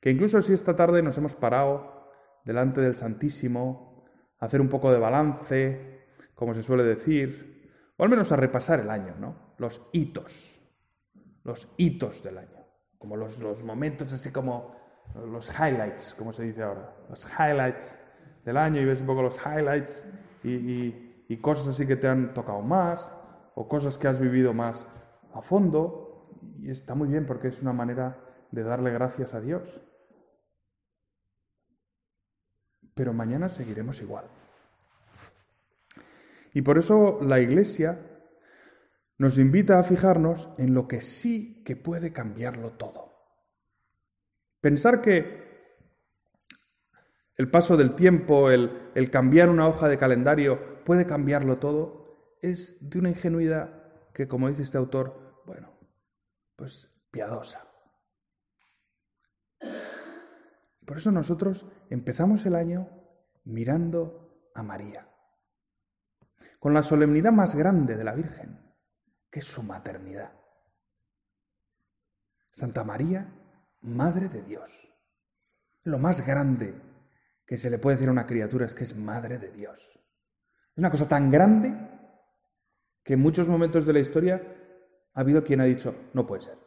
Que 0.00 0.10
incluso 0.10 0.42
si 0.42 0.52
esta 0.52 0.74
tarde 0.74 1.02
nos 1.02 1.18
hemos 1.18 1.34
parado 1.34 2.10
delante 2.44 2.80
del 2.80 2.96
Santísimo 2.96 4.04
a 4.38 4.46
hacer 4.46 4.60
un 4.60 4.68
poco 4.68 4.90
de 4.90 4.98
balance, 4.98 6.06
como 6.34 6.54
se 6.54 6.62
suele 6.62 6.82
decir, 6.82 7.70
o 7.96 8.02
al 8.02 8.10
menos 8.10 8.32
a 8.32 8.36
repasar 8.36 8.80
el 8.80 8.90
año, 8.90 9.14
¿no? 9.18 9.54
Los 9.58 9.80
hitos, 9.92 10.58
los 11.44 11.72
hitos 11.76 12.22
del 12.22 12.38
año, 12.38 12.61
como 13.02 13.16
los, 13.16 13.40
los 13.40 13.64
momentos 13.64 14.12
así 14.12 14.30
como 14.30 14.76
los 15.14 15.50
highlights, 15.58 16.14
como 16.16 16.32
se 16.32 16.44
dice 16.44 16.62
ahora, 16.62 16.94
los 17.10 17.26
highlights 17.32 17.98
del 18.44 18.56
año 18.56 18.80
y 18.80 18.84
ves 18.84 19.00
un 19.00 19.08
poco 19.08 19.22
los 19.22 19.40
highlights 19.44 20.06
y, 20.44 21.10
cosas 21.40 21.74
así 21.74 21.84
que 21.84 21.96
te 21.96 22.06
han 22.06 22.32
tocado 22.32 22.62
más 22.62 23.10
o 23.56 23.66
cosas 23.66 23.98
que 23.98 24.06
has 24.06 24.20
vivido 24.20 24.54
más 24.54 24.86
a 25.34 25.42
fondo. 25.42 26.38
Y 26.58 26.70
está 26.70 26.94
muy 26.94 27.08
bien 27.08 27.26
porque 27.26 27.48
es 27.48 27.60
una 27.60 27.72
manera 27.72 28.22
de 28.52 28.62
darle 28.62 28.92
gracias 28.92 29.34
a 29.34 29.40
Dios. 29.40 29.80
Pero 32.94 33.12
mañana 33.12 33.48
seguiremos 33.48 34.00
igual. 34.00 34.26
Y 36.54 36.62
por 36.62 36.78
eso 36.78 37.18
la 37.22 37.40
Iglesia 37.40 38.11
nos 39.18 39.38
invita 39.38 39.78
a 39.78 39.84
fijarnos 39.84 40.48
en 40.58 40.74
lo 40.74 40.88
que 40.88 41.00
sí 41.00 41.62
que 41.64 41.76
puede 41.76 42.12
cambiarlo 42.12 42.72
todo. 42.72 43.12
Pensar 44.60 45.02
que 45.02 45.42
el 47.36 47.50
paso 47.50 47.76
del 47.76 47.94
tiempo, 47.94 48.50
el, 48.50 49.10
cambiar 49.10 49.48
una 49.48 49.66
hoja 49.66 49.88
de 49.88 49.98
calendario 49.98 50.84
puede 50.84 51.06
cambiarlo 51.06 51.58
todo, 51.58 52.36
es 52.40 52.76
de 52.88 52.98
una 52.98 53.08
ingenuidad 53.08 53.82
que, 54.12 54.28
como 54.28 54.48
dice 54.48 54.62
este 54.62 54.78
autor, 54.78 55.42
bueno, 55.46 55.72
pues 56.56 56.88
piadosa. 57.10 57.66
Por 60.84 60.98
eso 60.98 61.10
nosotros 61.10 61.66
empezamos 61.90 62.44
el 62.46 62.54
año 62.54 62.88
mirando 63.44 64.50
a 64.54 64.62
María, 64.62 65.08
con 66.58 66.74
la 66.74 66.82
solemnidad 66.82 67.32
más 67.32 67.54
grande 67.54 67.96
de 67.96 68.04
la 68.04 68.14
Virgen, 68.14 68.61
que 69.32 69.40
es 69.40 69.46
su 69.46 69.62
maternidad. 69.62 70.30
Santa 72.50 72.84
María, 72.84 73.32
Madre 73.80 74.28
de 74.28 74.42
Dios, 74.42 74.70
lo 75.84 75.98
más 75.98 76.24
grande 76.24 76.74
que 77.44 77.58
se 77.58 77.70
le 77.70 77.78
puede 77.78 77.96
decir 77.96 78.08
a 78.08 78.12
una 78.12 78.26
criatura 78.26 78.66
es 78.66 78.74
que 78.74 78.84
es 78.84 78.94
madre 78.94 79.38
de 79.38 79.50
Dios. 79.50 79.80
Es 80.70 80.78
una 80.78 80.90
cosa 80.90 81.08
tan 81.08 81.30
grande 81.30 81.74
que 83.02 83.14
en 83.14 83.20
muchos 83.20 83.48
momentos 83.48 83.84
de 83.86 83.92
la 83.92 83.98
historia 83.98 84.40
ha 85.14 85.20
habido 85.20 85.42
quien 85.42 85.60
ha 85.60 85.64
dicho, 85.64 86.10
no 86.12 86.26
puede 86.26 86.42
ser. 86.42 86.58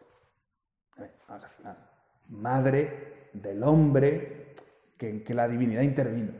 Madre 2.27 3.29
del 3.31 3.63
hombre 3.63 4.55
que, 4.97 5.09
en 5.09 5.23
que 5.23 5.33
la 5.33 5.47
divinidad 5.47 5.83
intervino. 5.83 6.33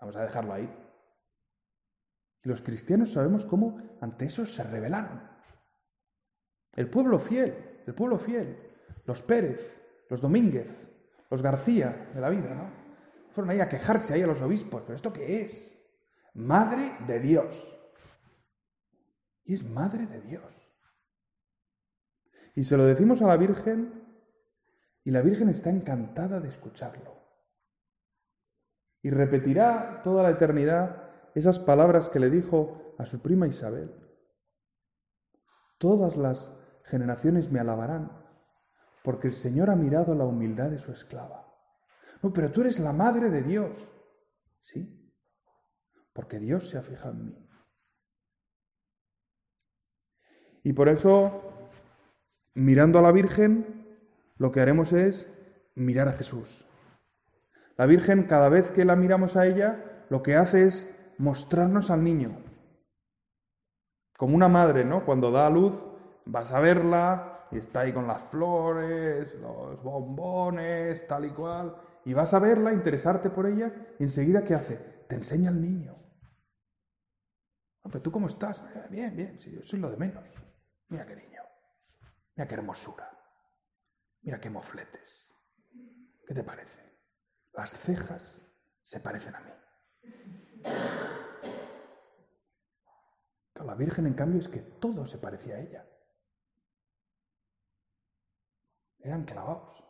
Vamos 0.00 0.16
a 0.16 0.22
dejarlo 0.22 0.54
ahí. 0.54 0.72
Y 2.44 2.48
los 2.48 2.62
cristianos 2.62 3.12
sabemos 3.12 3.44
cómo 3.44 3.78
ante 4.00 4.24
eso 4.24 4.46
se 4.46 4.62
rebelaron. 4.62 5.31
El 6.74 6.88
pueblo 6.88 7.18
fiel, 7.18 7.82
el 7.86 7.94
pueblo 7.94 8.18
fiel, 8.18 8.58
los 9.04 9.22
Pérez, 9.22 9.76
los 10.08 10.20
Domínguez, 10.20 10.88
los 11.30 11.42
García 11.42 12.10
de 12.14 12.20
la 12.20 12.28
vida, 12.28 12.54
¿no? 12.54 12.70
Fueron 13.32 13.50
ahí 13.50 13.60
a 13.60 13.68
quejarse 13.68 14.14
ahí 14.14 14.22
a 14.22 14.26
los 14.26 14.40
obispos. 14.42 14.82
¿Pero 14.82 14.94
esto 14.94 15.12
qué 15.12 15.42
es? 15.42 15.78
Madre 16.34 16.96
de 17.06 17.20
Dios. 17.20 17.68
Y 19.44 19.54
es 19.54 19.64
madre 19.64 20.06
de 20.06 20.20
Dios. 20.20 20.44
Y 22.54 22.64
se 22.64 22.76
lo 22.76 22.84
decimos 22.84 23.22
a 23.22 23.26
la 23.26 23.36
Virgen 23.36 24.02
y 25.04 25.10
la 25.10 25.22
Virgen 25.22 25.48
está 25.48 25.70
encantada 25.70 26.40
de 26.40 26.48
escucharlo. 26.48 27.22
Y 29.02 29.10
repetirá 29.10 30.02
toda 30.04 30.22
la 30.22 30.30
eternidad 30.30 31.10
esas 31.34 31.58
palabras 31.58 32.08
que 32.08 32.20
le 32.20 32.30
dijo 32.30 32.94
a 32.98 33.06
su 33.06 33.20
prima 33.20 33.48
Isabel. 33.48 33.90
Todas 35.78 36.16
las 36.16 36.52
generaciones 36.84 37.50
me 37.50 37.60
alabarán, 37.60 38.10
porque 39.02 39.28
el 39.28 39.34
Señor 39.34 39.70
ha 39.70 39.76
mirado 39.76 40.14
la 40.14 40.24
humildad 40.24 40.70
de 40.70 40.78
su 40.78 40.92
esclava. 40.92 41.46
No, 42.22 42.32
pero 42.32 42.50
tú 42.52 42.60
eres 42.60 42.78
la 42.80 42.92
madre 42.92 43.30
de 43.30 43.42
Dios. 43.42 43.92
Sí, 44.60 45.12
porque 46.12 46.38
Dios 46.38 46.68
se 46.68 46.78
ha 46.78 46.82
fijado 46.82 47.14
en 47.14 47.24
mí. 47.26 47.48
Y 50.64 50.72
por 50.72 50.88
eso, 50.88 51.42
mirando 52.54 52.98
a 53.00 53.02
la 53.02 53.10
Virgen, 53.10 53.98
lo 54.36 54.52
que 54.52 54.60
haremos 54.60 54.92
es 54.92 55.28
mirar 55.74 56.08
a 56.08 56.12
Jesús. 56.12 56.64
La 57.76 57.86
Virgen, 57.86 58.24
cada 58.24 58.48
vez 58.48 58.70
que 58.70 58.84
la 58.84 58.94
miramos 58.94 59.36
a 59.36 59.46
ella, 59.46 60.04
lo 60.08 60.22
que 60.22 60.36
hace 60.36 60.64
es 60.66 60.88
mostrarnos 61.18 61.90
al 61.90 62.04
niño. 62.04 62.44
Como 64.16 64.36
una 64.36 64.48
madre, 64.48 64.84
¿no? 64.84 65.04
Cuando 65.04 65.32
da 65.32 65.46
a 65.46 65.50
luz, 65.50 65.84
vas 66.24 66.52
a 66.52 66.60
verla 66.60 67.48
y 67.50 67.58
está 67.58 67.80
ahí 67.80 67.92
con 67.92 68.06
las 68.06 68.22
flores, 68.22 69.34
los 69.34 69.82
bombones, 69.82 71.06
tal 71.06 71.24
y 71.26 71.30
cual 71.30 71.76
y 72.04 72.14
vas 72.14 72.34
a 72.34 72.38
verla, 72.38 72.72
interesarte 72.72 73.30
por 73.30 73.46
ella, 73.46 73.72
y 73.98 74.04
enseguida 74.04 74.44
¿qué 74.44 74.54
hace? 74.54 74.76
Te 75.08 75.14
enseña 75.14 75.50
al 75.50 75.60
niño. 75.60 75.96
Pero 77.84 78.00
tú 78.00 78.10
cómo 78.10 78.26
estás? 78.26 78.62
Bien, 78.90 79.14
bien, 79.14 79.40
sí, 79.40 79.52
yo 79.52 79.62
soy 79.62 79.78
lo 79.78 79.90
de 79.90 79.96
menos. 79.96 80.24
Mira 80.88 81.06
qué 81.06 81.16
niño. 81.16 81.42
Mira 82.36 82.48
qué 82.48 82.54
hermosura. 82.54 83.10
Mira 84.22 84.40
qué 84.40 84.48
mofletes. 84.50 85.30
¿Qué 86.26 86.34
te 86.34 86.44
parece? 86.44 86.80
Las 87.52 87.70
cejas 87.70 88.42
se 88.82 89.00
parecen 89.00 89.34
a 89.34 89.40
mí. 89.40 89.52
La 93.64 93.74
Virgen, 93.74 94.06
en 94.06 94.14
cambio, 94.14 94.40
es 94.40 94.48
que 94.48 94.60
todo 94.60 95.06
se 95.06 95.18
parecía 95.18 95.56
a 95.56 95.60
ella. 95.60 95.86
Eran 99.02 99.24
clavados. 99.24 99.84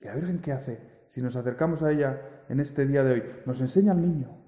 ¿Y 0.00 0.06
la 0.06 0.14
Virgen 0.14 0.40
qué 0.40 0.52
hace? 0.52 1.04
Si 1.08 1.22
nos 1.22 1.36
acercamos 1.36 1.82
a 1.82 1.90
ella 1.90 2.44
en 2.48 2.60
este 2.60 2.86
día 2.86 3.02
de 3.02 3.12
hoy, 3.12 3.24
nos 3.46 3.60
enseña 3.60 3.92
al 3.92 4.00
niño. 4.00 4.44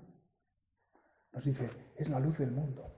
Nos 1.32 1.44
dice, 1.44 1.70
es 1.96 2.08
la 2.08 2.20
luz 2.20 2.38
del 2.38 2.50
mundo. 2.50 2.96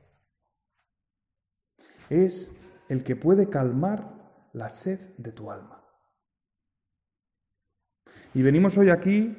Es 2.09 2.52
el 2.88 3.05
que 3.05 3.17
puede 3.17 3.49
calmar 3.49 4.49
la 4.52 4.69
sed 4.69 5.00
de 5.17 5.33
tu 5.33 5.50
alma. 5.50 5.85
Y 8.35 8.43
venimos 8.43 8.76
hoy 8.76 8.91
aquí 8.91 9.37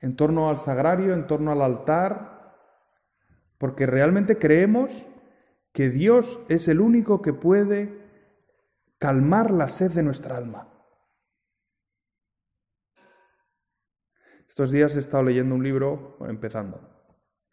en 0.00 0.16
torno 0.16 0.48
al 0.48 0.58
sagrario, 0.58 1.14
en 1.14 1.26
torno 1.26 1.52
al 1.52 1.62
altar, 1.62 2.54
porque 3.58 3.86
realmente 3.86 4.38
creemos 4.38 5.06
que 5.72 5.90
Dios 5.90 6.40
es 6.48 6.68
el 6.68 6.80
único 6.80 7.22
que 7.22 7.32
puede 7.32 8.07
calmar 8.98 9.50
la 9.50 9.68
sed 9.68 9.92
de 9.92 10.02
nuestra 10.02 10.36
alma. 10.36 10.68
Estos 14.48 14.70
días 14.72 14.96
he 14.96 14.98
estado 14.98 15.22
leyendo 15.22 15.54
un 15.54 15.62
libro, 15.62 16.18
empezando, 16.28 16.80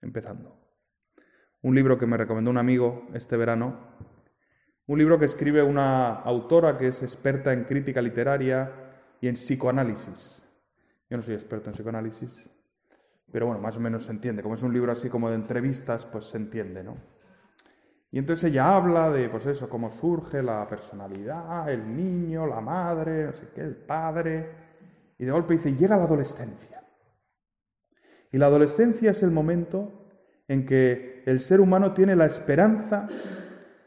empezando. 0.01 0.59
Un 1.61 1.75
libro 1.75 1.97
que 1.97 2.07
me 2.07 2.17
recomendó 2.17 2.49
un 2.49 2.57
amigo 2.57 3.07
este 3.13 3.37
verano. 3.37 3.95
Un 4.87 4.97
libro 4.97 5.19
que 5.19 5.25
escribe 5.25 5.61
una 5.61 6.13
autora 6.13 6.77
que 6.77 6.87
es 6.87 7.03
experta 7.03 7.53
en 7.53 7.65
crítica 7.65 8.01
literaria 8.01 8.71
y 9.21 9.27
en 9.27 9.35
psicoanálisis. 9.35 10.43
Yo 11.09 11.17
no 11.17 11.23
soy 11.23 11.35
experto 11.35 11.69
en 11.69 11.75
psicoanálisis, 11.75 12.49
pero 13.31 13.47
bueno, 13.47 13.61
más 13.61 13.77
o 13.77 13.79
menos 13.79 14.05
se 14.05 14.11
entiende. 14.11 14.41
Como 14.41 14.55
es 14.55 14.63
un 14.63 14.73
libro 14.73 14.91
así 14.91 15.09
como 15.09 15.29
de 15.29 15.35
entrevistas, 15.35 16.05
pues 16.07 16.25
se 16.25 16.37
entiende, 16.37 16.83
¿no? 16.83 17.14
Y 18.15 18.19
entonces 18.19 18.49
ella 18.49 18.77
habla 18.77 19.09
de, 19.09 19.27
pues 19.27 19.45
eso, 19.45 19.67
cómo 19.67 19.91
surge 19.91 20.41
la 20.41 20.65
personalidad, 20.69 21.69
el 21.69 21.93
niño, 21.93 22.47
la 22.47 22.61
madre, 22.61 23.25
no 23.25 23.33
sé 23.33 23.49
qué, 23.53 23.59
el 23.59 23.75
padre. 23.75 24.51
Y 25.17 25.25
de 25.25 25.31
golpe 25.33 25.55
dice, 25.55 25.75
llega 25.75 25.97
la 25.97 26.05
adolescencia. 26.05 26.81
Y 28.31 28.37
la 28.37 28.45
adolescencia 28.45 29.11
es 29.11 29.21
el 29.21 29.31
momento 29.31 30.07
en 30.47 30.65
que 30.65 31.23
el 31.25 31.41
ser 31.41 31.59
humano 31.59 31.93
tiene 31.93 32.15
la 32.15 32.25
esperanza 32.25 33.05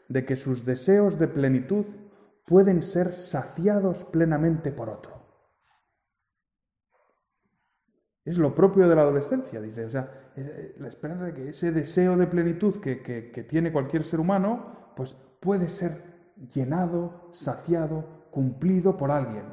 de 0.07 0.25
que 0.25 0.35
sus 0.35 0.63
deseos 0.63 1.17
de 1.17 1.27
plenitud 1.27 1.87
pueden 2.45 2.83
ser 2.83 3.15
saciados 3.15 4.03
plenamente 4.03 4.71
por 4.71 4.89
otro. 4.89 5.18
Es 8.25 8.37
lo 8.37 8.53
propio 8.53 8.87
de 8.87 8.95
la 8.95 9.01
adolescencia, 9.01 9.61
dice. 9.61 9.85
O 9.85 9.89
sea, 9.89 10.31
eh, 10.35 10.75
la 10.77 10.87
esperanza 10.87 11.25
de 11.25 11.33
que 11.33 11.49
ese 11.49 11.71
deseo 11.71 12.15
de 12.17 12.27
plenitud 12.27 12.79
que, 12.79 13.01
que 13.01 13.43
tiene 13.43 13.71
cualquier 13.71 14.03
ser 14.03 14.19
humano, 14.19 14.93
pues 14.95 15.15
puede 15.39 15.69
ser 15.69 16.35
llenado, 16.53 17.29
saciado, 17.33 18.29
cumplido 18.31 18.97
por 18.97 19.11
alguien. 19.11 19.45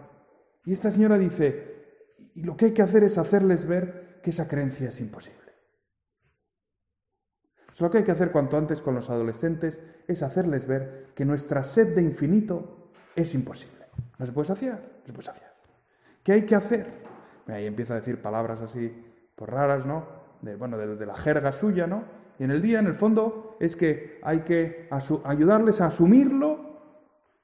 Y 0.65 0.73
esta 0.73 0.91
señora 0.91 1.19
dice, 1.19 1.77
y 2.35 2.43
lo 2.43 2.57
que 2.57 2.67
hay 2.67 2.73
que 2.73 2.83
hacer 2.83 3.05
es 3.05 3.19
hacerles 3.19 3.67
ver 3.67 4.21
que 4.23 4.31
esa 4.31 4.49
creencia 4.49 4.89
es 4.89 5.01
imposible. 5.01 5.47
Lo 7.79 7.91
que 7.91 7.99
hay 7.99 8.05
que 8.05 8.13
hacer 8.13 8.33
cuanto 8.33 8.57
antes 8.57 8.81
con 8.81 8.95
los 8.95 9.11
adolescentes 9.11 9.79
es 10.09 10.23
hacerles 10.23 10.67
ver 10.67 11.13
que 11.15 11.25
nuestra 11.25 11.63
sed 11.63 11.95
de 11.95 12.03
infinito 12.03 12.91
es 13.15 13.35
imposible. 13.35 13.87
No 14.19 14.25
se 14.25 14.33
puede 14.33 14.49
saciar, 14.49 14.81
no 15.01 15.07
se 15.07 15.13
puede 15.13 15.27
saciar. 15.27 15.55
¿Qué 16.23 16.33
hay 16.33 16.47
que 16.47 16.55
hacer? 16.55 17.06
Ahí 17.49 17.67
empieza 17.67 17.95
a 17.95 17.99
decir 17.99 18.21
palabras 18.21 18.63
así, 18.63 18.93
por 19.35 19.53
raras, 19.53 19.87
¿no? 19.87 20.05
Bueno, 20.59 20.77
de, 20.77 21.07
la 21.07 21.17
jerga 21.17 21.53
suya, 21.53 21.87
¿no? 21.87 22.05
Y 22.39 22.45
en 22.45 22.51
el 22.51 22.61
día, 22.61 22.79
en 22.79 22.87
el 22.87 22.95
fondo, 22.95 23.57
es 23.61 23.77
que 23.77 24.21
hay 24.23 24.41
que 24.41 24.89
ayudarles 25.25 25.81
a 25.81 25.87
asumirlo 25.87 26.67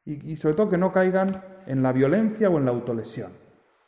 y, 0.05 0.37
sobre 0.37 0.57
todo 0.57 0.69
que 0.69 0.79
no 0.79 0.93
caigan 0.93 1.43
en 1.67 1.83
la 1.83 1.93
violencia 1.93 2.51
o 2.51 2.59
en 2.59 2.65
la 2.65 2.73
autolesión. 2.73 3.33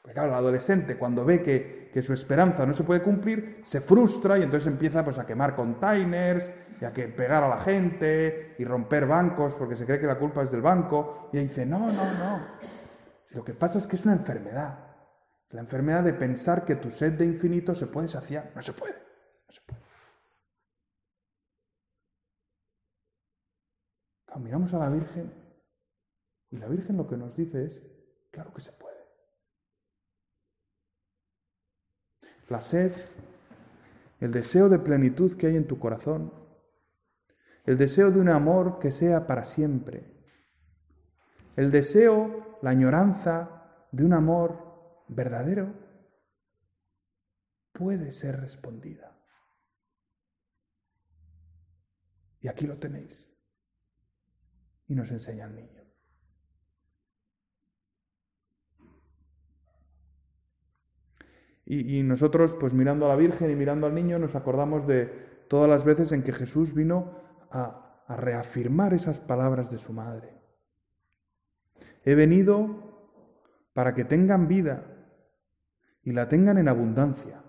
Porque 0.01 0.15
claro, 0.15 0.31
el 0.31 0.35
adolescente 0.37 0.97
cuando 0.97 1.25
ve 1.25 1.43
que, 1.43 1.85
su 2.03 2.13
esperanza 2.13 2.67
no 2.67 2.73
se 2.73 2.83
puede 2.83 3.03
cumplir, 3.03 3.61
se 3.63 3.81
frustra 3.81 4.37
y 4.39 4.43
entonces 4.43 4.67
empieza 4.67 5.05
pues, 5.05 5.19
a 5.19 5.27
quemar 5.27 5.55
containers 5.55 6.51
y 6.81 6.85
a 6.85 6.93
que 6.93 7.07
pegar 7.07 7.45
a 7.45 7.49
la 7.49 7.59
gente 7.59 8.57
y 8.59 8.65
romper 8.65 9.07
bancos 9.07 9.55
porque 9.55 9.77
se 9.77 9.87
cree 9.87 10.01
que 10.01 10.07
la 10.07 10.19
culpa 10.19 10.43
es 10.43 10.51
del 10.51 10.61
banco. 10.61 11.29
Y 11.33 11.39
dice, 11.39 11.65
no, 11.65 11.93
no, 11.93 12.15
no. 12.15 12.41
Lo 13.33 13.45
que 13.45 13.55
pasa 13.55 13.79
es 13.79 13.87
que 13.87 13.97
es 13.97 14.05
una 14.05 14.15
enfermedad. 14.15 14.84
La 15.55 15.61
enfermedad 15.61 16.03
de 16.03 16.13
pensar 16.13 16.65
que 16.65 16.75
tu 16.75 16.91
sed 16.91 17.13
de 17.13 17.25
infinito 17.25 17.77
se 17.77 17.87
puede 17.87 18.09
saciar. 18.09 18.51
No 18.57 18.61
se 18.61 18.73
puede. 18.73 18.93
No 18.93 19.53
se 19.53 19.61
puede. 19.61 19.85
miramos 24.41 24.75
a 24.75 24.79
la 24.81 24.89
Virgen 24.89 25.33
y 26.51 26.57
la 26.57 26.67
Virgen 26.67 26.97
lo 26.97 27.07
que 27.07 27.17
nos 27.17 27.37
dice 27.37 27.65
es, 27.65 27.81
claro 28.33 28.53
que 28.53 28.61
se 28.61 28.73
puede. 28.73 28.97
la 32.49 32.61
sed, 32.61 32.93
el 34.21 34.33
deseo 34.33 34.69
de 34.69 34.81
plenitud 34.81 35.37
que 35.37 35.47
hay 35.47 35.57
en 35.57 35.69
tu 35.69 35.79
corazón, 35.79 36.35
el 37.65 37.79
deseo 37.79 38.11
de 38.11 38.19
un 38.19 38.29
amor 38.29 38.81
que 38.81 38.91
sea 38.91 39.29
para 39.29 39.45
siempre, 39.45 40.27
el 41.55 41.71
deseo, 41.71 42.59
la 42.61 42.71
añoranza 42.71 43.87
de 43.93 44.05
un 44.05 44.13
amor 44.13 44.64
verdadero, 45.15 45.75
puede 47.73 48.13
ser 48.13 48.41
respondida. 48.41 49.15
Y 52.41 52.49
aquí 52.49 52.67
lo 52.67 52.79
tenéis. 52.79 53.27
Y 54.87 54.95
nos 54.95 55.11
enseña 55.11 55.47
el 55.47 55.57
niño. 55.57 55.85
Y, 61.67 62.03
nosotros, 62.03 62.55
pues 62.61 62.75
mirando 62.75 63.07
a 63.07 63.09
la 63.09 63.17
Virgen 63.17 63.51
y 63.51 63.57
mirando 63.57 63.87
al 63.87 63.95
niño, 63.95 64.19
nos 64.19 64.35
acordamos 64.35 64.87
de 64.87 65.07
todas 65.49 65.69
las 65.69 65.83
veces 65.83 66.13
en 66.13 66.23
que 66.23 66.33
Jesús 66.33 66.75
vino 66.75 67.23
a, 67.51 67.81
reafirmar 68.07 68.93
esas 68.93 69.19
palabras 69.19 69.71
de 69.71 69.79
su 69.79 69.95
madre. 69.95 70.39
He 72.05 72.15
venido 72.15 73.09
para 73.73 73.95
que 73.95 74.05
tengan 74.05 74.47
vida 74.47 74.94
y 76.05 76.13
la 76.13 76.29
tengan 76.29 76.59
en 76.59 76.69
abundancia. 76.69 77.43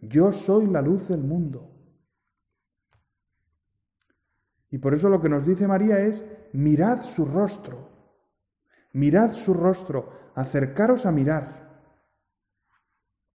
Yo 0.00 0.32
soy 0.32 0.66
la 0.66 0.82
luz 0.82 1.08
del 1.08 1.22
mundo. 1.22 1.70
Y 4.70 4.78
por 4.78 4.92
eso 4.92 5.08
lo 5.08 5.20
que 5.20 5.28
nos 5.28 5.46
dice 5.46 5.68
María 5.68 6.00
es, 6.00 6.24
mirad 6.52 7.02
su 7.02 7.24
rostro, 7.24 7.88
mirad 8.92 9.32
su 9.32 9.54
rostro, 9.54 10.32
acercaros 10.34 11.06
a 11.06 11.12
mirar. 11.12 11.64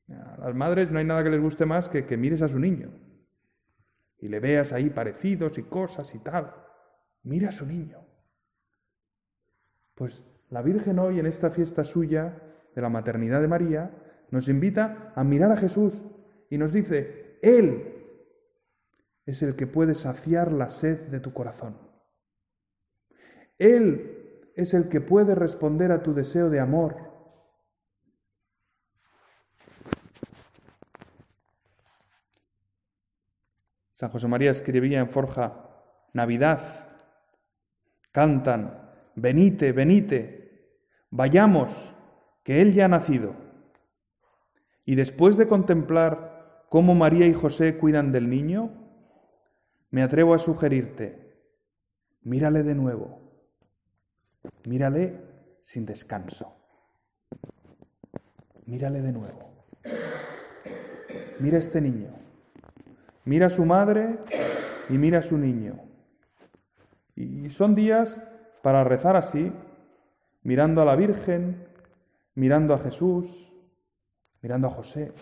A 0.09 0.37
las 0.37 0.55
madres 0.55 0.91
no 0.91 0.99
hay 0.99 1.05
nada 1.05 1.23
que 1.23 1.29
les 1.29 1.41
guste 1.41 1.65
más 1.65 1.87
que 1.87 2.05
que 2.05 2.17
mires 2.17 2.41
a 2.41 2.47
su 2.47 2.59
niño 2.59 2.91
y 4.19 4.27
le 4.27 4.39
veas 4.39 4.73
ahí 4.73 4.89
parecidos 4.89 5.57
y 5.57 5.63
cosas 5.63 6.13
y 6.13 6.19
tal. 6.19 6.53
Mira 7.23 7.49
a 7.49 7.53
su 7.53 7.65
niño. 7.65 8.05
Pues 9.95 10.23
la 10.49 10.61
Virgen 10.61 10.99
hoy 10.99 11.19
en 11.19 11.25
esta 11.25 11.51
fiesta 11.51 11.83
suya 11.83 12.41
de 12.75 12.81
la 12.81 12.89
maternidad 12.89 13.41
de 13.41 13.47
María 13.47 13.91
nos 14.31 14.47
invita 14.47 15.13
a 15.15 15.23
mirar 15.23 15.51
a 15.51 15.57
Jesús 15.57 16.01
y 16.49 16.57
nos 16.57 16.71
dice, 16.71 17.39
Él 17.41 17.95
es 19.25 19.41
el 19.41 19.55
que 19.55 19.67
puede 19.67 19.95
saciar 19.95 20.51
la 20.51 20.69
sed 20.69 21.07
de 21.07 21.19
tu 21.19 21.33
corazón. 21.33 21.77
Él 23.57 24.51
es 24.55 24.73
el 24.73 24.89
que 24.89 25.01
puede 25.01 25.35
responder 25.35 25.91
a 25.91 26.01
tu 26.01 26.13
deseo 26.13 26.49
de 26.49 26.59
amor. 26.59 27.09
San 33.93 34.09
José 34.09 34.27
María 34.27 34.51
escribía 34.51 34.99
en 34.99 35.09
Forja, 35.09 35.69
Navidad, 36.13 36.89
cantan, 38.11 38.91
venite, 39.15 39.73
venite, 39.73 40.77
vayamos, 41.09 41.71
que 42.49 42.63
Él 42.63 42.73
ya 42.73 42.85
ha 42.85 42.87
nacido. 42.87 43.35
Y 44.83 44.95
después 44.95 45.37
de 45.37 45.47
contemplar 45.47 46.65
cómo 46.67 46.95
María 46.95 47.27
y 47.27 47.33
José 47.35 47.77
cuidan 47.77 48.11
del 48.11 48.27
niño, 48.27 48.71
me 49.91 50.01
atrevo 50.01 50.33
a 50.33 50.39
sugerirte, 50.39 51.31
mírale 52.23 52.63
de 52.63 52.73
nuevo, 52.73 53.21
mírale 54.65 55.21
sin 55.61 55.85
descanso, 55.85 56.55
mírale 58.65 59.03
de 59.03 59.11
nuevo, 59.11 59.67
mira 61.39 61.59
este 61.59 61.81
niño 61.81 62.09
Mira 63.25 63.45
a 63.45 63.51
su 63.51 63.63
madre 63.63 64.17
y 64.89 64.97
mira 64.97 65.19
a 65.19 65.21
su 65.21 65.37
niño. 65.37 65.75
Y 67.15 67.47
son 67.49 67.75
días 67.75 68.19
para 68.63 68.83
rezar 68.83 69.15
así, 69.15 69.53
mirando 70.41 70.81
a 70.81 70.85
la 70.85 70.95
Virgen, 70.95 71.68
mirando 72.39 72.73
a 72.73 72.79
Jesús, 72.79 73.51
mirando 74.41 74.69
a 74.69 74.71
José. 74.71 75.13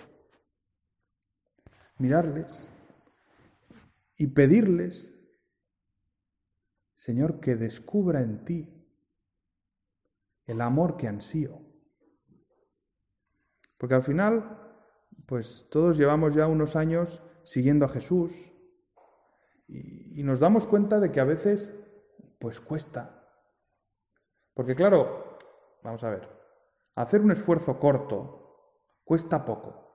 Mirarles 1.97 2.69
y 4.17 4.27
pedirles, 4.27 5.11
Señor, 6.95 7.39
que 7.39 7.55
descubra 7.55 8.21
en 8.21 8.45
ti 8.45 8.87
el 10.45 10.61
amor 10.61 10.95
que 10.95 11.07
ansío. 11.07 11.59
Porque 13.79 13.95
al 13.95 14.03
final, 14.03 14.77
pues 15.25 15.67
todos 15.71 15.97
llevamos 15.97 16.35
ya 16.35 16.45
unos 16.45 16.75
años 16.75 17.23
siguiendo 17.43 17.85
a 17.85 17.89
Jesús 17.89 18.31
y, 19.67 20.21
nos 20.21 20.39
damos 20.39 20.67
cuenta 20.67 20.99
de 20.99 21.11
que 21.11 21.19
a 21.19 21.25
veces 21.25 21.73
pues 22.37 22.61
cuesta. 22.61 23.27
Porque 24.53 24.75
claro, 24.75 25.35
vamos 25.81 26.03
a 26.03 26.11
ver, 26.11 26.36
hacer 26.97 27.21
un 27.21 27.31
esfuerzo 27.31 27.79
corto 27.79 28.73
cuesta 29.03 29.45
poco. 29.45 29.87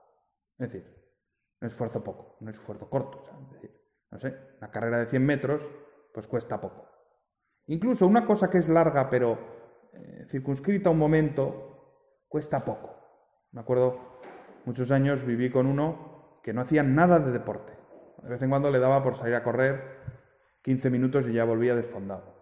Es 0.57 0.71
decir, 0.71 0.85
un 1.61 1.67
esfuerzo 1.67 2.03
poco, 2.03 2.37
un 2.39 2.49
esfuerzo 2.49 2.89
corto. 2.89 3.19
es 3.19 3.51
decir, 3.51 3.81
no 4.09 4.17
sé, 4.17 4.35
una 4.57 4.71
carrera 4.71 4.99
de 4.99 5.07
100 5.07 5.25
metros 5.25 5.63
pues 6.13 6.27
cuesta 6.27 6.61
poco. 6.61 6.89
Incluso 7.67 8.07
una 8.07 8.25
cosa 8.25 8.49
que 8.49 8.59
es 8.59 8.69
larga 8.69 9.09
pero 9.09 9.37
eh, 9.91 10.25
circunscrita 10.29 10.89
a 10.89 10.91
un 10.93 10.97
momento 10.97 12.23
cuesta 12.29 12.63
poco. 12.63 12.95
Me 13.51 13.61
acuerdo, 13.61 14.19
muchos 14.65 14.89
años 14.91 15.25
viví 15.25 15.51
con 15.51 15.67
uno 15.67 16.39
que 16.41 16.53
no 16.53 16.61
hacían 16.61 16.95
nada 16.95 17.19
de 17.19 17.31
deporte. 17.31 17.73
De 18.21 18.29
vez 18.29 18.41
en 18.41 18.49
cuando 18.49 18.71
le 18.71 18.79
daba 18.79 19.01
por 19.01 19.15
salir 19.15 19.35
a 19.35 19.43
correr 19.43 19.99
15 20.61 20.89
minutos 20.89 21.27
y 21.27 21.33
ya 21.33 21.43
volvía 21.43 21.75
desfondado. 21.75 22.33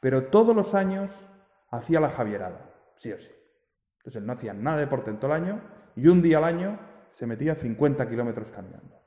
Pero 0.00 0.24
todos 0.26 0.56
los 0.56 0.74
años 0.74 1.28
hacía 1.70 2.00
la 2.00 2.10
javierada, 2.10 2.74
sí 2.96 3.12
o 3.12 3.18
sí. 3.18 3.30
Entonces 4.10 4.22
él 4.22 4.26
no 4.26 4.32
hacía 4.32 4.54
nada 4.54 4.76
de 4.76 4.86
deporte 4.86 5.10
en 5.10 5.20
todo 5.20 5.32
el 5.32 5.40
año 5.44 5.60
y 5.94 6.08
un 6.08 6.20
día 6.20 6.38
al 6.38 6.44
año 6.44 6.80
se 7.12 7.28
metía 7.28 7.54
50 7.54 8.08
kilómetros 8.08 8.50
caminando. 8.50 9.00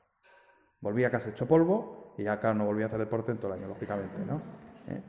Volvía 0.80 1.08
a 1.08 1.10
casa 1.10 1.28
hecho 1.28 1.46
polvo 1.46 2.14
y 2.16 2.22
ya 2.24 2.32
acá 2.32 2.54
no 2.54 2.64
volvía 2.64 2.86
a 2.86 2.88
hacer 2.88 3.00
deporte 3.00 3.32
en 3.32 3.38
todo 3.38 3.52
el 3.52 3.58
año, 3.60 3.68
lógicamente, 3.68 4.16
¿no? 4.24 4.40
¿Eh? 4.88 5.02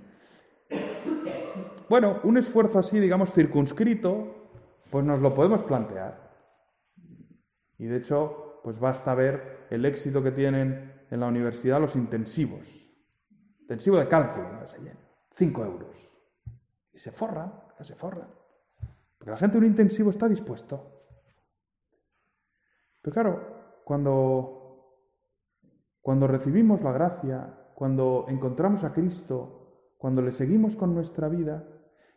Bueno, 1.88 2.20
un 2.24 2.38
esfuerzo 2.38 2.80
así, 2.80 3.00
digamos, 3.00 3.32
circunscrito, 3.32 4.50
pues 4.90 5.06
nos 5.06 5.22
lo 5.22 5.34
podemos 5.34 5.64
plantear. 5.64 6.30
Y 7.78 7.86
de 7.86 7.96
hecho, 7.96 8.60
pues 8.66 8.82
basta 8.82 9.16
ver 9.16 9.68
el 9.70 9.86
éxito 9.86 10.22
que 10.22 10.32
tienen 10.32 11.06
en 11.10 11.20
la 11.22 11.28
universidad 11.28 11.80
los 11.80 11.96
intensivos. 11.96 12.92
Intensivo 13.62 13.98
de 13.98 14.10
cálculo, 14.10 14.66
llena. 14.82 15.00
Cinco 15.32 15.64
euros. 15.64 15.96
Y 16.92 16.98
se 16.98 17.14
forran, 17.14 17.54
se 17.82 17.96
forran. 17.96 18.45
Porque 19.26 19.32
la 19.32 19.38
gente 19.38 19.54
de 19.54 19.66
un 19.66 19.72
intensivo 19.72 20.12
está 20.12 20.28
dispuesto. 20.30 21.02
Pero 23.02 23.12
claro, 23.12 23.82
cuando, 23.84 25.10
cuando 26.00 26.28
recibimos 26.28 26.84
la 26.84 26.92
gracia, 26.92 27.72
cuando 27.74 28.28
encontramos 28.30 28.84
a 28.84 28.94
Cristo, 28.94 29.96
cuando 29.98 30.22
le 30.22 30.32
seguimos 30.32 30.76
con 30.76 30.94
nuestra 30.94 31.28
vida, 31.28 31.68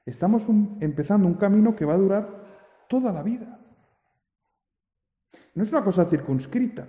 estamos 0.05 0.47
empezando 0.81 1.27
un 1.27 1.37
camino 1.37 1.75
que 1.75 1.87
va 1.87 1.95
a 1.95 1.99
durar 1.99 2.43
toda 2.91 3.11
la 3.11 3.23
vida. 3.23 3.59
No 5.55 5.63
es 5.63 5.73
una 5.73 5.83
cosa 5.83 6.05
circunscrita. 6.05 6.87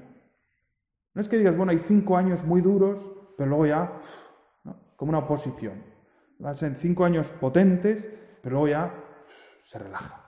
No 1.13 1.21
es 1.21 1.29
que 1.29 1.37
digas, 1.37 1.55
bueno, 1.55 1.71
hay 1.71 1.79
cinco 1.79 2.17
años 2.17 2.43
muy 2.43 2.59
duros, 2.59 3.09
pero 3.37 3.51
luego 3.51 3.67
ya, 3.67 3.99
como 4.97 5.11
una 5.11 5.19
oposición. 5.19 5.81
Va 6.43 6.49
a 6.49 6.55
ser 6.55 6.75
cinco 6.75 7.05
años 7.05 7.31
potentes, 7.31 8.09
pero 8.41 8.55
luego 8.55 8.67
ya 8.67 9.05
se 9.69 9.77
relaja. 9.77 10.19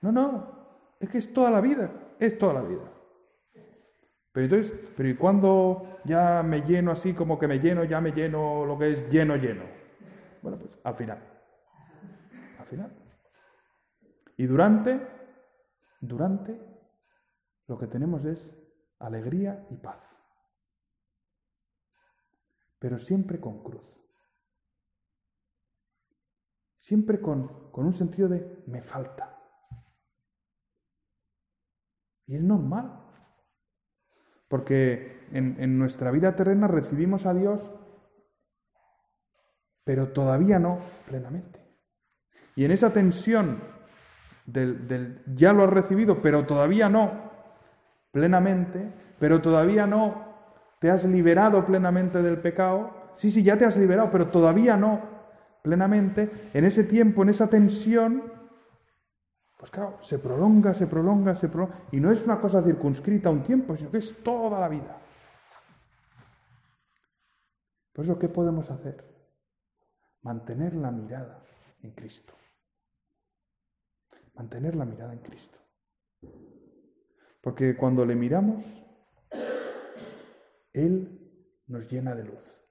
No, 0.00 0.10
no, 0.10 0.96
es 0.98 1.08
que 1.08 1.18
es 1.18 1.32
toda 1.32 1.48
la 1.48 1.60
vida, 1.60 1.92
es 2.18 2.36
toda 2.36 2.54
la 2.54 2.62
vida. 2.62 2.92
Pero 4.32 4.46
entonces, 4.46 4.92
pero 4.96 5.08
¿y 5.08 5.14
cuando 5.14 6.00
ya 6.04 6.42
me 6.42 6.62
lleno 6.62 6.90
así 6.90 7.14
como 7.14 7.38
que 7.38 7.46
me 7.46 7.60
lleno, 7.60 7.84
ya 7.84 8.00
me 8.00 8.10
lleno 8.10 8.66
lo 8.66 8.76
que 8.76 8.90
es 8.90 9.08
lleno, 9.08 9.36
lleno? 9.36 9.62
Bueno, 10.42 10.58
pues 10.58 10.76
al 10.82 10.96
final. 10.96 11.22
Al 12.58 12.66
final. 12.66 12.92
Y 14.36 14.46
durante, 14.46 15.06
durante, 16.00 16.60
lo 17.68 17.78
que 17.78 17.86
tenemos 17.86 18.24
es 18.24 18.56
alegría 18.98 19.68
y 19.70 19.76
paz. 19.76 20.20
Pero 22.80 22.98
siempre 22.98 23.38
con 23.38 23.62
cruz. 23.62 24.01
Siempre 26.82 27.20
con, 27.20 27.70
con 27.70 27.86
un 27.86 27.92
sentido 27.92 28.28
de 28.28 28.64
me 28.66 28.82
falta. 28.82 29.38
Y 32.26 32.34
es 32.34 32.42
normal. 32.42 33.04
Porque 34.48 35.28
en, 35.30 35.78
nuestra 35.78 36.10
vida 36.10 36.34
terrena 36.34 36.66
recibimos 36.66 37.24
a 37.24 37.34
Dios, 37.34 37.70
pero 39.84 40.08
todavía 40.08 40.58
no 40.58 40.80
plenamente. 41.06 41.64
Y 42.56 42.64
en 42.64 42.72
esa 42.72 42.92
tensión 42.92 43.58
del, 44.44 44.88
del, 44.88 45.22
ya 45.36 45.52
lo 45.52 45.62
has 45.62 45.70
recibido, 45.70 46.20
pero 46.20 46.46
todavía 46.46 46.88
no 46.88 47.30
plenamente, 48.10 48.92
pero 49.20 49.40
todavía 49.40 49.86
no 49.86 50.34
te 50.80 50.90
has 50.90 51.04
liberado 51.04 51.64
plenamente 51.64 52.22
del 52.22 52.40
pecado. 52.40 53.12
Sí, 53.14 53.30
sí, 53.30 53.44
ya 53.44 53.56
te 53.56 53.66
has 53.66 53.76
liberado, 53.76 54.10
pero 54.10 54.30
todavía 54.30 54.76
no 54.76 55.11
plenamente. 55.62 56.50
En 56.52 56.64
ese 56.64 56.84
tiempo, 56.84 57.22
en 57.22 57.30
esa 57.30 57.48
tensión, 57.48 58.32
pues 59.56 59.70
claro, 59.70 59.98
se 60.02 60.18
prolonga, 60.18 60.74
se 60.74 60.86
prolonga, 60.86 61.34
se 61.36 61.48
prolonga. 61.48 61.86
Y 61.92 62.00
no 62.00 62.10
es 62.10 62.24
una 62.24 62.40
cosa 62.40 62.62
circunscrita 62.62 63.28
a 63.28 63.32
un 63.32 63.42
tiempo, 63.42 63.76
sino 63.76 63.90
que 63.90 63.98
es 63.98 64.22
toda 64.22 64.60
la 64.60 64.68
vida. 64.68 65.00
Por 67.92 68.04
eso, 68.04 68.18
¿qué 68.18 68.28
podemos 68.28 68.70
hacer? 68.70 69.04
Mantener 70.22 70.74
la 70.74 70.90
mirada 70.90 71.44
en 71.82 71.92
Cristo. 71.92 72.32
Mantener 74.34 74.74
la 74.74 74.84
mirada 74.84 75.12
en 75.12 75.20
Cristo. 75.20 75.58
Porque 77.42 77.76
cuando 77.76 78.06
le 78.06 78.14
miramos, 78.14 78.64
Él 80.72 81.62
nos 81.66 81.90
llena 81.90 82.14
de 82.14 82.24
luz. 82.24 82.61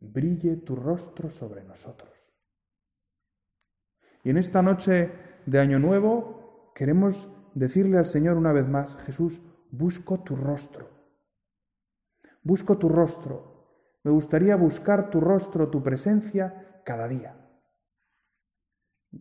Brille 0.00 0.56
tu 0.58 0.76
rostro 0.76 1.30
sobre 1.30 1.64
nosotros. 1.64 2.10
Y 4.22 4.30
en 4.30 4.38
esta 4.38 4.60
noche 4.62 5.12
de 5.46 5.58
Año 5.58 5.78
Nuevo 5.78 6.72
queremos 6.74 7.28
decirle 7.54 7.98
al 7.98 8.06
Señor 8.06 8.36
una 8.36 8.52
vez 8.52 8.68
más, 8.68 8.96
Jesús, 8.96 9.40
busco 9.70 10.20
tu 10.22 10.36
rostro. 10.36 10.90
Busco 12.42 12.76
tu 12.76 12.88
rostro. 12.88 14.00
Me 14.02 14.10
gustaría 14.10 14.56
buscar 14.56 15.10
tu 15.10 15.20
rostro, 15.20 15.68
tu 15.68 15.82
presencia 15.82 16.82
cada 16.84 17.08
día. 17.08 17.36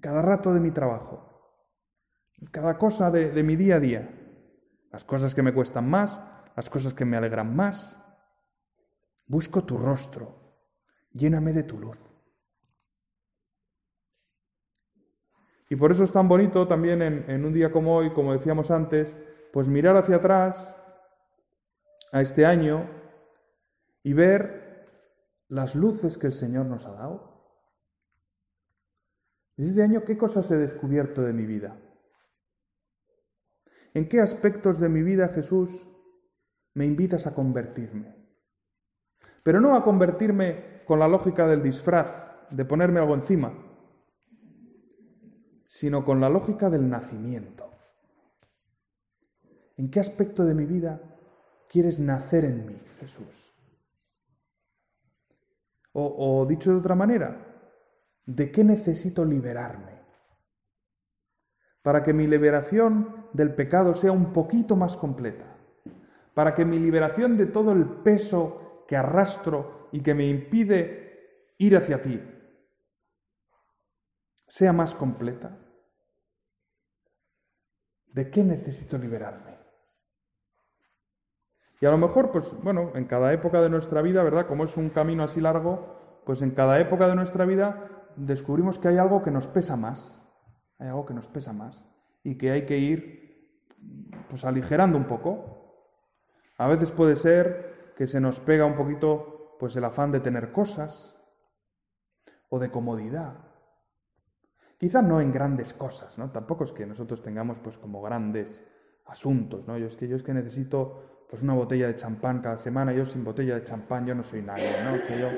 Cada 0.02 0.22
rato 0.22 0.54
de 0.54 0.60
mi 0.60 0.72
trabajo. 0.72 1.32
Cada 2.52 2.78
cosa 2.78 3.10
de, 3.10 3.32
de 3.32 3.44
mi 3.44 3.56
día 3.56 3.78
a 3.78 3.80
día. 3.80 4.10
Las 4.92 5.06
cosas 5.06 5.34
que 5.34 5.42
me 5.42 5.54
cuestan 5.54 5.90
más, 5.90 6.22
las 6.56 6.70
cosas 6.70 6.94
que 6.94 7.06
me 7.06 7.18
alegran 7.18 7.56
más. 7.56 8.02
Busco 9.28 9.64
tu 9.64 9.78
rostro. 9.78 10.45
Lléname 11.16 11.54
de 11.54 11.64
tu 11.64 11.80
luz. 11.80 11.98
Y 15.70 15.78
por 15.78 15.92
eso 15.92 16.04
es 16.04 16.12
tan 16.12 16.28
bonito 16.28 16.68
también 16.68 17.02
en, 17.02 17.46
un 17.46 17.54
día 17.54 17.72
como 17.72 17.96
hoy, 17.96 18.14
como 18.14 18.34
decíamos 18.34 18.70
antes, 18.70 19.18
pues 19.52 19.68
mirar 19.68 19.96
hacia 19.96 20.18
atrás 20.18 20.76
a 22.12 22.22
este 22.22 22.46
año 22.46 22.88
y 24.04 24.14
ver 24.14 24.86
las 25.48 25.74
luces 25.74 26.18
que 26.18 26.28
el 26.28 26.34
Señor 26.34 26.66
nos 26.66 26.86
ha 26.86 26.92
dado. 26.92 27.34
Este 29.58 29.82
año, 29.82 30.04
¿qué 30.04 30.18
cosas 30.18 30.52
he 30.52 30.58
descubierto 30.58 31.22
de 31.22 31.34
mi 31.34 31.46
vida? 31.46 31.80
¿En 33.94 34.10
qué 34.10 34.20
aspectos 34.20 34.80
de 34.80 34.90
mi 34.90 35.02
vida, 35.02 35.30
Jesús, 35.30 35.88
me 36.74 36.86
invitas 36.86 37.26
a 37.26 37.34
convertirme? 37.34 38.14
Pero 39.44 39.62
no 39.62 39.76
a 39.76 39.84
convertirme 39.84 40.75
con 40.86 41.00
la 41.00 41.08
lógica 41.08 41.48
del 41.48 41.64
disfraz, 41.64 42.08
de 42.52 42.66
ponerme 42.66 43.00
algo 43.00 43.16
encima, 43.16 43.54
sino 45.66 46.06
con 46.06 46.22
la 46.22 46.30
lógica 46.30 46.70
del 46.70 46.90
nacimiento. 46.90 47.70
¿En 49.78 49.90
qué 49.92 50.00
aspecto 50.00 50.46
de 50.46 50.54
mi 50.54 50.66
vida 50.66 51.02
quieres 51.68 52.00
nacer 52.00 52.46
en 52.46 52.66
mí, 52.66 52.82
Jesús? 53.00 53.54
O, 55.98 56.46
dicho 56.48 56.72
de 56.72 56.78
otra 56.78 56.96
manera, 56.96 57.72
¿de 58.26 58.52
qué 58.52 58.64
necesito 58.64 59.24
liberarme? 59.24 60.02
Para 61.82 62.04
que 62.04 62.14
mi 62.14 62.28
liberación 62.28 63.28
del 63.32 63.56
pecado 63.56 63.94
sea 63.94 64.12
un 64.12 64.34
poquito 64.34 64.76
más 64.76 64.98
completa. 64.98 65.58
Para 66.34 66.54
que 66.54 66.66
mi 66.66 66.80
liberación 66.80 67.38
de 67.38 67.46
todo 67.46 67.72
el 67.72 67.86
peso 67.86 68.84
que 68.88 68.98
arrastro 68.98 69.85
y 69.96 70.02
que 70.02 70.14
me 70.14 70.26
impide 70.26 71.54
ir 71.58 71.78
hacia 71.78 72.02
ti 72.02 72.22
sea 74.46 74.74
más 74.74 74.94
completa. 74.94 75.58
¿De 78.08 78.30
qué 78.30 78.44
necesito 78.44 78.98
liberarme? 78.98 79.58
Y 81.80 81.86
a 81.86 81.92
lo 81.92 81.98
mejor, 81.98 82.30
pues 82.32 82.54
bueno, 82.62 82.92
en 82.96 83.06
cada 83.06 83.32
época 83.32 83.62
de 83.62 83.70
nuestra 83.70 84.02
vida, 84.02 84.22
¿verdad? 84.22 84.48
Como 84.48 84.66
es 84.66 84.76
un 84.76 84.90
camino 84.90 85.24
así 85.24 85.40
largo, 85.40 86.22
pues 86.26 86.42
en 86.42 86.52
cada 86.52 86.78
época 86.82 87.08
de 87.08 87.16
nuestra 87.16 87.46
vida 87.46 88.12
descubrimos 88.18 88.80
que 88.80 88.90
hay 88.90 88.98
algo 88.98 89.24
que 89.24 89.32
nos 89.32 89.48
pesa 89.48 89.78
más, 89.78 90.22
hay 90.78 90.90
algo 90.90 91.06
que 91.06 91.14
nos 91.14 91.30
pesa 91.30 91.54
más 91.54 91.86
y 92.22 92.38
que 92.38 92.52
hay 92.52 92.66
que 92.66 92.80
ir 92.80 93.64
pues 94.30 94.44
aligerando 94.44 94.98
un 94.98 95.08
poco. 95.08 95.88
A 96.58 96.68
veces 96.68 96.92
puede 96.92 97.16
ser 97.16 97.94
que 97.96 98.08
se 98.08 98.20
nos 98.20 98.42
pega 98.42 98.66
un 98.66 98.76
poquito 98.76 99.35
pues 99.60 99.76
el 99.76 99.86
afán 99.86 100.12
de 100.12 100.20
tener 100.20 100.52
cosas 100.52 101.16
o 102.50 102.60
de 102.60 102.72
comodidad 102.72 103.56
Quizá 104.78 105.02
no 105.02 105.22
en 105.22 105.32
grandes 105.32 105.74
cosas, 105.74 106.18
¿no? 106.18 106.32
Tampoco 106.32 106.66
es 106.66 106.74
que 106.74 106.86
nosotros 106.86 107.22
tengamos 107.22 107.60
pues 107.60 107.78
como 107.78 108.02
grandes 108.02 108.64
asuntos, 109.06 109.66
¿no? 109.68 109.78
Yo 109.78 109.88
es 109.88 109.96
que 109.96 110.08
yo 110.08 110.22
que 110.22 110.34
necesito 110.34 111.26
pues 111.30 111.42
una 111.42 111.54
botella 111.54 111.88
de 111.88 111.96
champán 111.96 112.42
cada 112.42 112.58
semana, 112.58 112.92
yo 112.94 113.06
sin 113.06 113.24
botella 113.24 113.56
de 113.56 113.64
champán 113.64 114.06
yo 114.06 114.14
no 114.14 114.24
soy 114.24 114.42
nadie, 114.42 114.70
¿no? 114.84 114.96
yo 115.18 115.30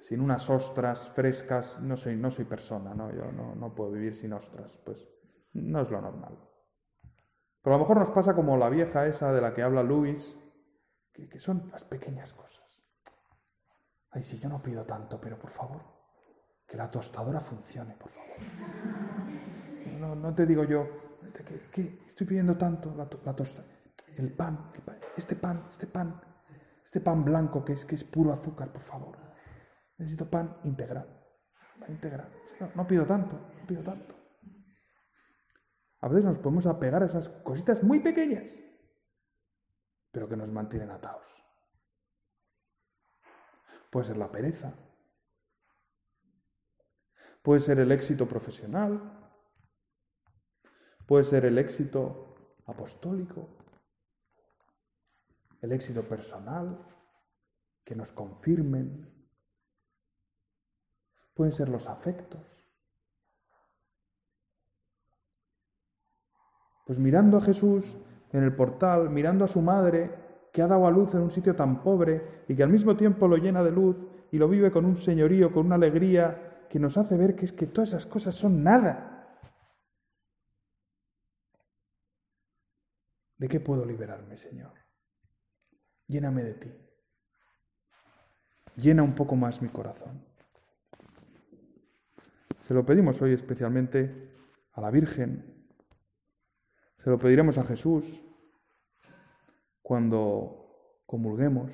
sin 0.00 0.20
unas 0.20 0.48
ostras 0.48 1.10
frescas 1.10 1.80
no 1.80 1.96
soy, 1.96 2.16
no 2.16 2.30
soy 2.30 2.46
persona, 2.46 2.94
¿no? 2.94 3.12
Yo 3.12 3.30
no, 3.30 3.54
no 3.54 3.74
puedo 3.74 3.92
vivir 3.92 4.16
sin 4.16 4.32
ostras, 4.32 4.80
pues 4.84 5.08
no 5.52 5.82
es 5.82 5.90
lo 5.90 6.00
normal. 6.00 6.38
Pero 7.62 7.74
a 7.74 7.78
lo 7.78 7.84
mejor 7.84 7.98
nos 7.98 8.10
pasa 8.10 8.34
como 8.34 8.56
la 8.56 8.70
vieja 8.70 9.06
esa 9.06 9.32
de 9.32 9.42
la 9.42 9.52
que 9.52 9.62
habla 9.62 9.82
Luis, 9.82 10.38
que, 11.12 11.28
que 11.28 11.38
son 11.38 11.68
las 11.70 11.84
pequeñas 11.84 12.32
cosas. 12.32 12.59
Ay, 14.12 14.22
sí, 14.22 14.38
yo 14.38 14.48
no 14.48 14.62
pido 14.62 14.84
tanto, 14.84 15.20
pero 15.20 15.38
por 15.38 15.50
favor, 15.50 15.82
que 16.66 16.76
la 16.76 16.90
tostadora 16.90 17.40
funcione, 17.40 17.96
por 17.96 18.10
favor. 18.10 18.36
No, 20.00 20.34
te 20.34 20.46
digo 20.46 20.64
yo, 20.64 20.86
que, 21.72 22.02
estoy 22.06 22.26
pidiendo 22.26 22.56
tanto 22.56 22.94
la, 22.94 23.08
la 23.24 23.36
tostadora. 23.36 23.74
El 24.16 24.32
pan, 24.34 24.72
este 25.16 25.36
pan, 25.36 25.66
este 25.68 25.86
pan, 25.86 26.20
este 26.84 27.00
pan 27.00 27.24
blanco 27.24 27.64
que 27.64 27.74
es, 27.74 27.84
que 27.84 27.94
es 27.94 28.04
puro 28.04 28.32
azúcar, 28.32 28.72
por 28.72 28.82
favor. 28.82 29.18
Necesito 29.98 30.30
pan 30.30 30.56
integral. 30.64 31.06
Pan 31.78 31.90
integral. 31.90 32.32
No, 32.60 32.70
no 32.74 32.86
pido 32.86 33.04
tanto, 33.04 33.36
no 33.36 33.66
pido 33.66 33.82
tanto. 33.82 34.14
A 36.00 36.08
veces 36.08 36.24
nos 36.24 36.38
podemos 36.38 36.66
apegar 36.66 37.02
a 37.02 37.06
esas 37.06 37.28
cositas 37.28 37.82
muy 37.82 38.00
pequeñas, 38.00 38.58
pero 40.10 40.28
que 40.28 40.36
nos 40.36 40.50
mantienen 40.50 40.90
atados. 40.90 41.39
Puede 43.90 44.06
ser 44.06 44.16
la 44.16 44.30
pereza, 44.30 44.72
puede 47.42 47.60
ser 47.60 47.80
el 47.80 47.90
éxito 47.90 48.28
profesional, 48.28 49.18
puede 51.06 51.24
ser 51.24 51.44
el 51.44 51.58
éxito 51.58 52.34
apostólico, 52.66 53.48
el 55.60 55.72
éxito 55.72 56.02
personal, 56.08 56.86
que 57.84 57.96
nos 57.96 58.12
confirmen, 58.12 59.12
pueden 61.34 61.52
ser 61.52 61.68
los 61.68 61.88
afectos. 61.88 62.46
Pues 66.86 67.00
mirando 67.00 67.38
a 67.38 67.40
Jesús 67.40 67.96
en 68.32 68.44
el 68.44 68.54
portal, 68.54 69.10
mirando 69.10 69.44
a 69.44 69.48
su 69.48 69.60
madre, 69.60 70.29
que 70.52 70.62
ha 70.62 70.66
dado 70.66 70.86
a 70.86 70.90
luz 70.90 71.14
en 71.14 71.20
un 71.20 71.30
sitio 71.30 71.54
tan 71.54 71.82
pobre 71.82 72.44
y 72.48 72.54
que 72.54 72.62
al 72.62 72.70
mismo 72.70 72.96
tiempo 72.96 73.28
lo 73.28 73.36
llena 73.36 73.62
de 73.62 73.70
luz 73.70 74.08
y 74.32 74.38
lo 74.38 74.48
vive 74.48 74.70
con 74.70 74.84
un 74.84 74.96
señorío, 74.96 75.52
con 75.52 75.66
una 75.66 75.76
alegría 75.76 76.66
que 76.68 76.78
nos 76.78 76.96
hace 76.96 77.16
ver 77.16 77.34
que 77.34 77.46
es 77.46 77.52
que 77.52 77.66
todas 77.66 77.90
esas 77.90 78.06
cosas 78.06 78.34
son 78.34 78.62
nada. 78.62 79.38
¿De 83.36 83.48
qué 83.48 83.58
puedo 83.60 83.84
liberarme, 83.84 84.36
Señor? 84.36 84.72
Lléname 86.06 86.44
de 86.44 86.54
ti. 86.54 86.72
Llena 88.76 89.02
un 89.02 89.14
poco 89.14 89.34
más 89.36 89.62
mi 89.62 89.68
corazón. 89.68 90.24
Se 92.66 92.74
lo 92.74 92.84
pedimos 92.84 93.20
hoy 93.22 93.32
especialmente 93.32 94.30
a 94.72 94.80
la 94.80 94.90
Virgen. 94.90 95.66
Se 96.98 97.10
lo 97.10 97.18
pediremos 97.18 97.58
a 97.58 97.64
Jesús 97.64 98.20
cuando 99.90 101.02
comulguemos. 101.04 101.72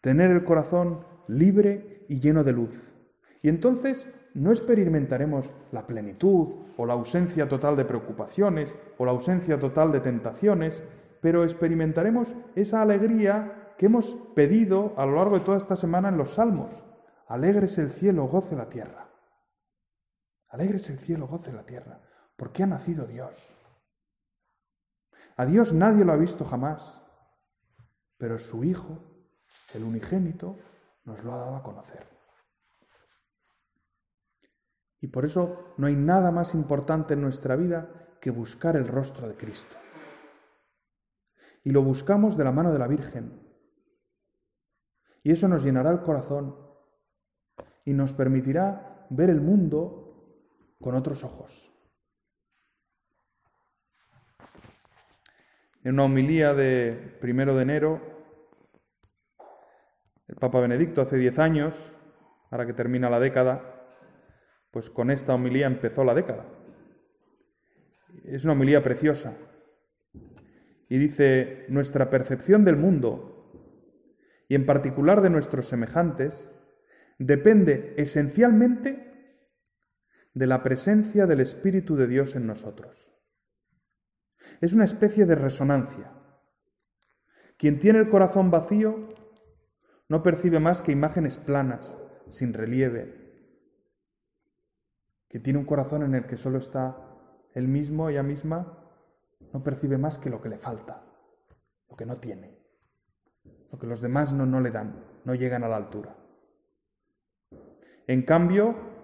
Tener 0.00 0.30
el 0.30 0.44
corazón 0.44 1.04
libre 1.28 2.06
y 2.08 2.20
lleno 2.20 2.42
de 2.42 2.54
luz. 2.54 2.94
Y 3.42 3.50
entonces 3.50 4.08
no 4.32 4.50
experimentaremos 4.50 5.52
la 5.72 5.86
plenitud 5.86 6.54
o 6.78 6.86
la 6.86 6.94
ausencia 6.94 7.50
total 7.50 7.76
de 7.76 7.84
preocupaciones 7.84 8.74
o 8.96 9.04
la 9.04 9.10
ausencia 9.10 9.60
total 9.60 9.92
de 9.92 10.00
tentaciones, 10.00 10.82
pero 11.20 11.44
experimentaremos 11.44 12.34
esa 12.54 12.80
alegría 12.80 13.74
que 13.76 13.86
hemos 13.86 14.16
pedido 14.34 14.94
a 14.96 15.04
lo 15.04 15.16
largo 15.16 15.38
de 15.38 15.44
toda 15.44 15.58
esta 15.58 15.76
semana 15.76 16.08
en 16.08 16.16
los 16.16 16.30
salmos. 16.30 16.82
Alegres 17.28 17.76
el 17.76 17.90
cielo, 17.90 18.26
goce 18.26 18.56
la 18.56 18.70
tierra. 18.70 19.10
Alegres 20.48 20.88
el 20.88 20.98
cielo, 20.98 21.26
goce 21.26 21.52
la 21.52 21.66
tierra, 21.66 22.00
porque 22.38 22.62
ha 22.62 22.66
nacido 22.66 23.04
Dios. 23.04 23.55
A 25.36 25.44
Dios 25.44 25.74
nadie 25.74 26.04
lo 26.04 26.12
ha 26.12 26.16
visto 26.16 26.44
jamás, 26.44 27.02
pero 28.16 28.38
su 28.38 28.64
Hijo, 28.64 28.98
el 29.74 29.84
unigénito, 29.84 30.56
nos 31.04 31.22
lo 31.22 31.32
ha 31.32 31.36
dado 31.36 31.56
a 31.56 31.62
conocer. 31.62 32.06
Y 35.00 35.08
por 35.08 35.26
eso 35.26 35.74
no 35.76 35.86
hay 35.86 35.94
nada 35.94 36.30
más 36.30 36.54
importante 36.54 37.14
en 37.14 37.20
nuestra 37.20 37.54
vida 37.54 38.16
que 38.20 38.30
buscar 38.30 38.76
el 38.76 38.88
rostro 38.88 39.28
de 39.28 39.36
Cristo. 39.36 39.76
Y 41.62 41.70
lo 41.70 41.82
buscamos 41.82 42.36
de 42.36 42.44
la 42.44 42.52
mano 42.52 42.72
de 42.72 42.78
la 42.78 42.88
Virgen. 42.88 43.42
Y 45.22 45.32
eso 45.32 45.48
nos 45.48 45.62
llenará 45.62 45.90
el 45.90 46.02
corazón 46.02 46.56
y 47.84 47.92
nos 47.92 48.14
permitirá 48.14 49.06
ver 49.10 49.28
el 49.28 49.40
mundo 49.40 50.06
con 50.80 50.94
otros 50.94 51.24
ojos. 51.24 51.75
En 55.86 55.92
una 55.92 56.02
homilía 56.02 56.52
de 56.52 57.16
primero 57.20 57.54
de 57.54 57.62
enero, 57.62 58.02
el 60.26 60.34
Papa 60.34 60.58
Benedicto 60.58 61.00
hace 61.00 61.16
diez 61.16 61.38
años, 61.38 61.94
ahora 62.50 62.66
que 62.66 62.72
termina 62.72 63.08
la 63.08 63.20
década, 63.20 63.86
pues 64.72 64.90
con 64.90 65.12
esta 65.12 65.32
homilía 65.32 65.68
empezó 65.68 66.02
la 66.02 66.12
década. 66.12 66.44
Es 68.24 68.42
una 68.42 68.54
homilía 68.54 68.82
preciosa. 68.82 69.34
Y 70.88 70.98
dice, 70.98 71.66
nuestra 71.68 72.10
percepción 72.10 72.64
del 72.64 72.74
mundo, 72.74 73.52
y 74.48 74.56
en 74.56 74.66
particular 74.66 75.20
de 75.20 75.30
nuestros 75.30 75.68
semejantes, 75.68 76.50
depende 77.20 77.94
esencialmente 77.96 79.54
de 80.34 80.46
la 80.48 80.64
presencia 80.64 81.26
del 81.26 81.38
Espíritu 81.38 81.94
de 81.94 82.08
Dios 82.08 82.34
en 82.34 82.48
nosotros. 82.48 83.15
Es 84.60 84.72
una 84.72 84.84
especie 84.84 85.26
de 85.26 85.34
resonancia. 85.34 86.12
Quien 87.56 87.78
tiene 87.78 88.00
el 88.00 88.10
corazón 88.10 88.50
vacío 88.50 89.14
no 90.08 90.22
percibe 90.22 90.60
más 90.60 90.82
que 90.82 90.92
imágenes 90.92 91.38
planas, 91.38 91.96
sin 92.28 92.52
relieve. 92.52 93.26
Quien 95.28 95.42
tiene 95.42 95.58
un 95.58 95.64
corazón 95.64 96.02
en 96.02 96.14
el 96.14 96.26
que 96.26 96.36
solo 96.36 96.58
está 96.58 96.96
él 97.54 97.68
mismo, 97.68 98.08
ella 98.08 98.22
misma, 98.22 98.78
no 99.52 99.62
percibe 99.62 99.98
más 99.98 100.18
que 100.18 100.30
lo 100.30 100.40
que 100.40 100.48
le 100.48 100.58
falta, 100.58 101.04
lo 101.88 101.96
que 101.96 102.06
no 102.06 102.18
tiene, 102.18 102.58
lo 103.72 103.78
que 103.78 103.86
los 103.86 104.00
demás 104.00 104.32
no, 104.32 104.46
no 104.46 104.60
le 104.60 104.70
dan, 104.70 105.04
no 105.24 105.34
llegan 105.34 105.64
a 105.64 105.68
la 105.68 105.76
altura. 105.76 106.16
En 108.06 108.22
cambio, 108.22 108.96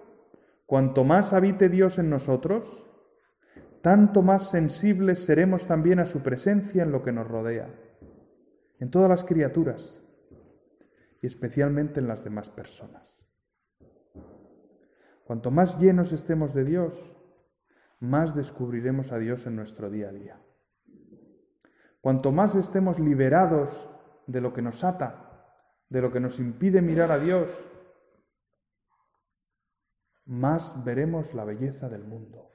Cuanto 0.73 1.03
más 1.03 1.33
habite 1.33 1.69
Dios 1.69 1.99
en 1.99 2.09
nosotros, 2.09 2.89
tanto 3.83 4.21
más 4.21 4.49
sensibles 4.49 5.25
seremos 5.25 5.67
también 5.67 5.99
a 5.99 6.05
su 6.05 6.21
presencia 6.21 6.83
en 6.83 6.91
lo 6.93 7.03
que 7.03 7.11
nos 7.11 7.27
rodea, 7.27 7.67
en 8.79 8.89
todas 8.89 9.09
las 9.09 9.25
criaturas 9.25 9.99
y 11.21 11.27
especialmente 11.27 11.99
en 11.99 12.07
las 12.07 12.23
demás 12.23 12.49
personas. 12.49 13.19
Cuanto 15.25 15.51
más 15.51 15.77
llenos 15.79 16.13
estemos 16.13 16.53
de 16.53 16.63
Dios, 16.63 17.17
más 17.99 18.33
descubriremos 18.33 19.11
a 19.11 19.17
Dios 19.17 19.47
en 19.47 19.57
nuestro 19.57 19.89
día 19.89 20.07
a 20.07 20.13
día. 20.13 20.41
Cuanto 21.99 22.31
más 22.31 22.55
estemos 22.55 23.01
liberados 23.01 23.89
de 24.27 24.39
lo 24.39 24.53
que 24.53 24.61
nos 24.61 24.85
ata, 24.85 25.45
de 25.89 26.01
lo 26.01 26.09
que 26.09 26.21
nos 26.21 26.39
impide 26.39 26.81
mirar 26.81 27.11
a 27.11 27.19
Dios, 27.19 27.49
más 30.23 30.81
veremos 30.85 31.33
la 31.33 31.43
belleza 31.43 31.89
del 31.89 32.05
mundo. 32.05 32.52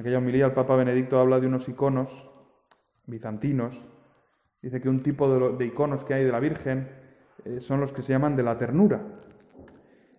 En 0.00 0.06
aquella 0.06 0.16
homilía 0.16 0.46
el 0.46 0.52
Papa 0.52 0.76
Benedicto 0.76 1.18
habla 1.18 1.40
de 1.40 1.46
unos 1.46 1.68
iconos 1.68 2.30
bizantinos. 3.04 3.86
Dice 4.62 4.80
que 4.80 4.88
un 4.88 5.02
tipo 5.02 5.52
de, 5.58 5.66
iconos 5.66 6.06
que 6.06 6.14
hay 6.14 6.24
de 6.24 6.32
la 6.32 6.40
Virgen 6.40 6.88
eh, 7.44 7.60
son 7.60 7.80
los 7.80 7.92
que 7.92 8.00
se 8.00 8.14
llaman 8.14 8.34
de 8.34 8.42
la 8.42 8.56
ternura, 8.56 9.14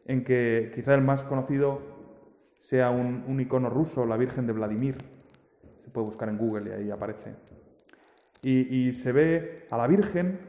en 0.05 0.23
que 0.23 0.71
quizá 0.75 0.93
el 0.93 1.01
más 1.01 1.23
conocido 1.23 1.81
sea 2.59 2.91
un, 2.91 3.39
icono 3.39 3.71
ruso, 3.71 4.05
la 4.05 4.17
Virgen 4.17 4.45
de 4.45 4.53
Vladimir. 4.53 4.97
Se 5.83 5.89
puede 5.89 6.05
buscar 6.05 6.29
en 6.29 6.37
Google 6.37 6.69
y 6.69 6.73
ahí 6.73 6.91
aparece. 6.91 7.33
y 8.43 8.93
se 8.93 9.11
ve 9.11 9.65
a 9.71 9.77
la 9.77 9.87
Virgen 9.87 10.41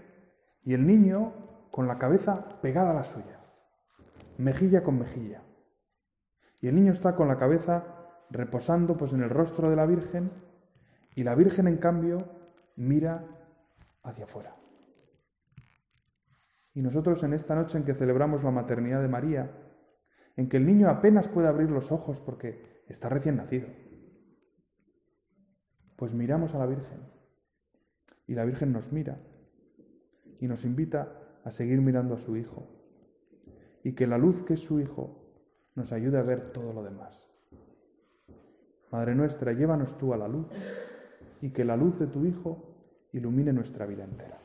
y 0.62 0.74
el 0.74 0.86
niño 0.86 1.32
con 1.70 1.88
la 1.88 1.96
cabeza 1.96 2.60
pegada 2.60 2.90
a 2.90 2.94
la 2.96 3.04
suya, 3.04 3.40
mejilla 4.36 4.82
con 4.82 4.98
mejilla. 4.98 5.40
Y 6.60 6.68
el 6.68 6.74
niño 6.74 6.92
está 6.92 7.16
con 7.16 7.28
la 7.28 7.38
cabeza 7.38 8.01
reposando 8.32 8.96
pues 8.96 9.12
en 9.12 9.22
el 9.22 9.30
rostro 9.30 9.70
de 9.70 9.76
la 9.76 9.86
Virgen 9.86 10.32
y 11.14 11.22
la 11.22 11.34
Virgen 11.34 11.68
en 11.68 11.76
cambio 11.76 12.18
mira 12.76 13.24
hacia 14.02 14.24
afuera. 14.24 14.56
Y 16.74 16.82
nosotros 16.82 17.22
en 17.22 17.34
esta 17.34 17.54
noche 17.54 17.76
en 17.76 17.84
que 17.84 17.94
celebramos 17.94 18.42
la 18.42 18.50
maternidad 18.50 19.02
de 19.02 19.08
María, 19.08 19.52
en 20.36 20.48
que 20.48 20.56
el 20.56 20.66
niño 20.66 20.88
apenas 20.88 21.28
puede 21.28 21.48
abrir 21.48 21.70
los 21.70 21.92
ojos 21.92 22.20
porque 22.20 22.82
está 22.88 23.10
recién 23.10 23.36
nacido, 23.36 23.68
pues 25.96 26.14
miramos 26.14 26.54
a 26.54 26.58
la 26.58 26.66
Virgen 26.66 27.00
y 28.26 28.34
la 28.34 28.46
Virgen 28.46 28.72
nos 28.72 28.90
mira 28.90 29.20
y 30.40 30.48
nos 30.48 30.64
invita 30.64 31.20
a 31.44 31.50
seguir 31.50 31.82
mirando 31.82 32.14
a 32.14 32.18
su 32.18 32.36
Hijo 32.36 32.66
y 33.84 33.92
que 33.92 34.06
la 34.06 34.16
luz 34.16 34.42
que 34.42 34.54
es 34.54 34.60
su 34.60 34.80
Hijo 34.80 35.22
nos 35.74 35.92
ayude 35.92 36.18
a 36.18 36.22
ver 36.22 36.52
todo 36.52 36.72
lo 36.72 36.82
demás. 36.82 37.31
Madre 38.92 39.14
nuestra, 39.14 39.52
llévanos 39.52 39.96
tú 39.96 40.12
a 40.12 40.18
la 40.18 40.28
luz 40.28 40.46
y 41.40 41.50
que 41.50 41.64
la 41.64 41.76
luz 41.76 41.98
de 41.98 42.06
tu 42.06 42.26
Hijo 42.26 43.08
ilumine 43.12 43.52
nuestra 43.52 43.86
vida 43.86 44.04
entera. 44.04 44.41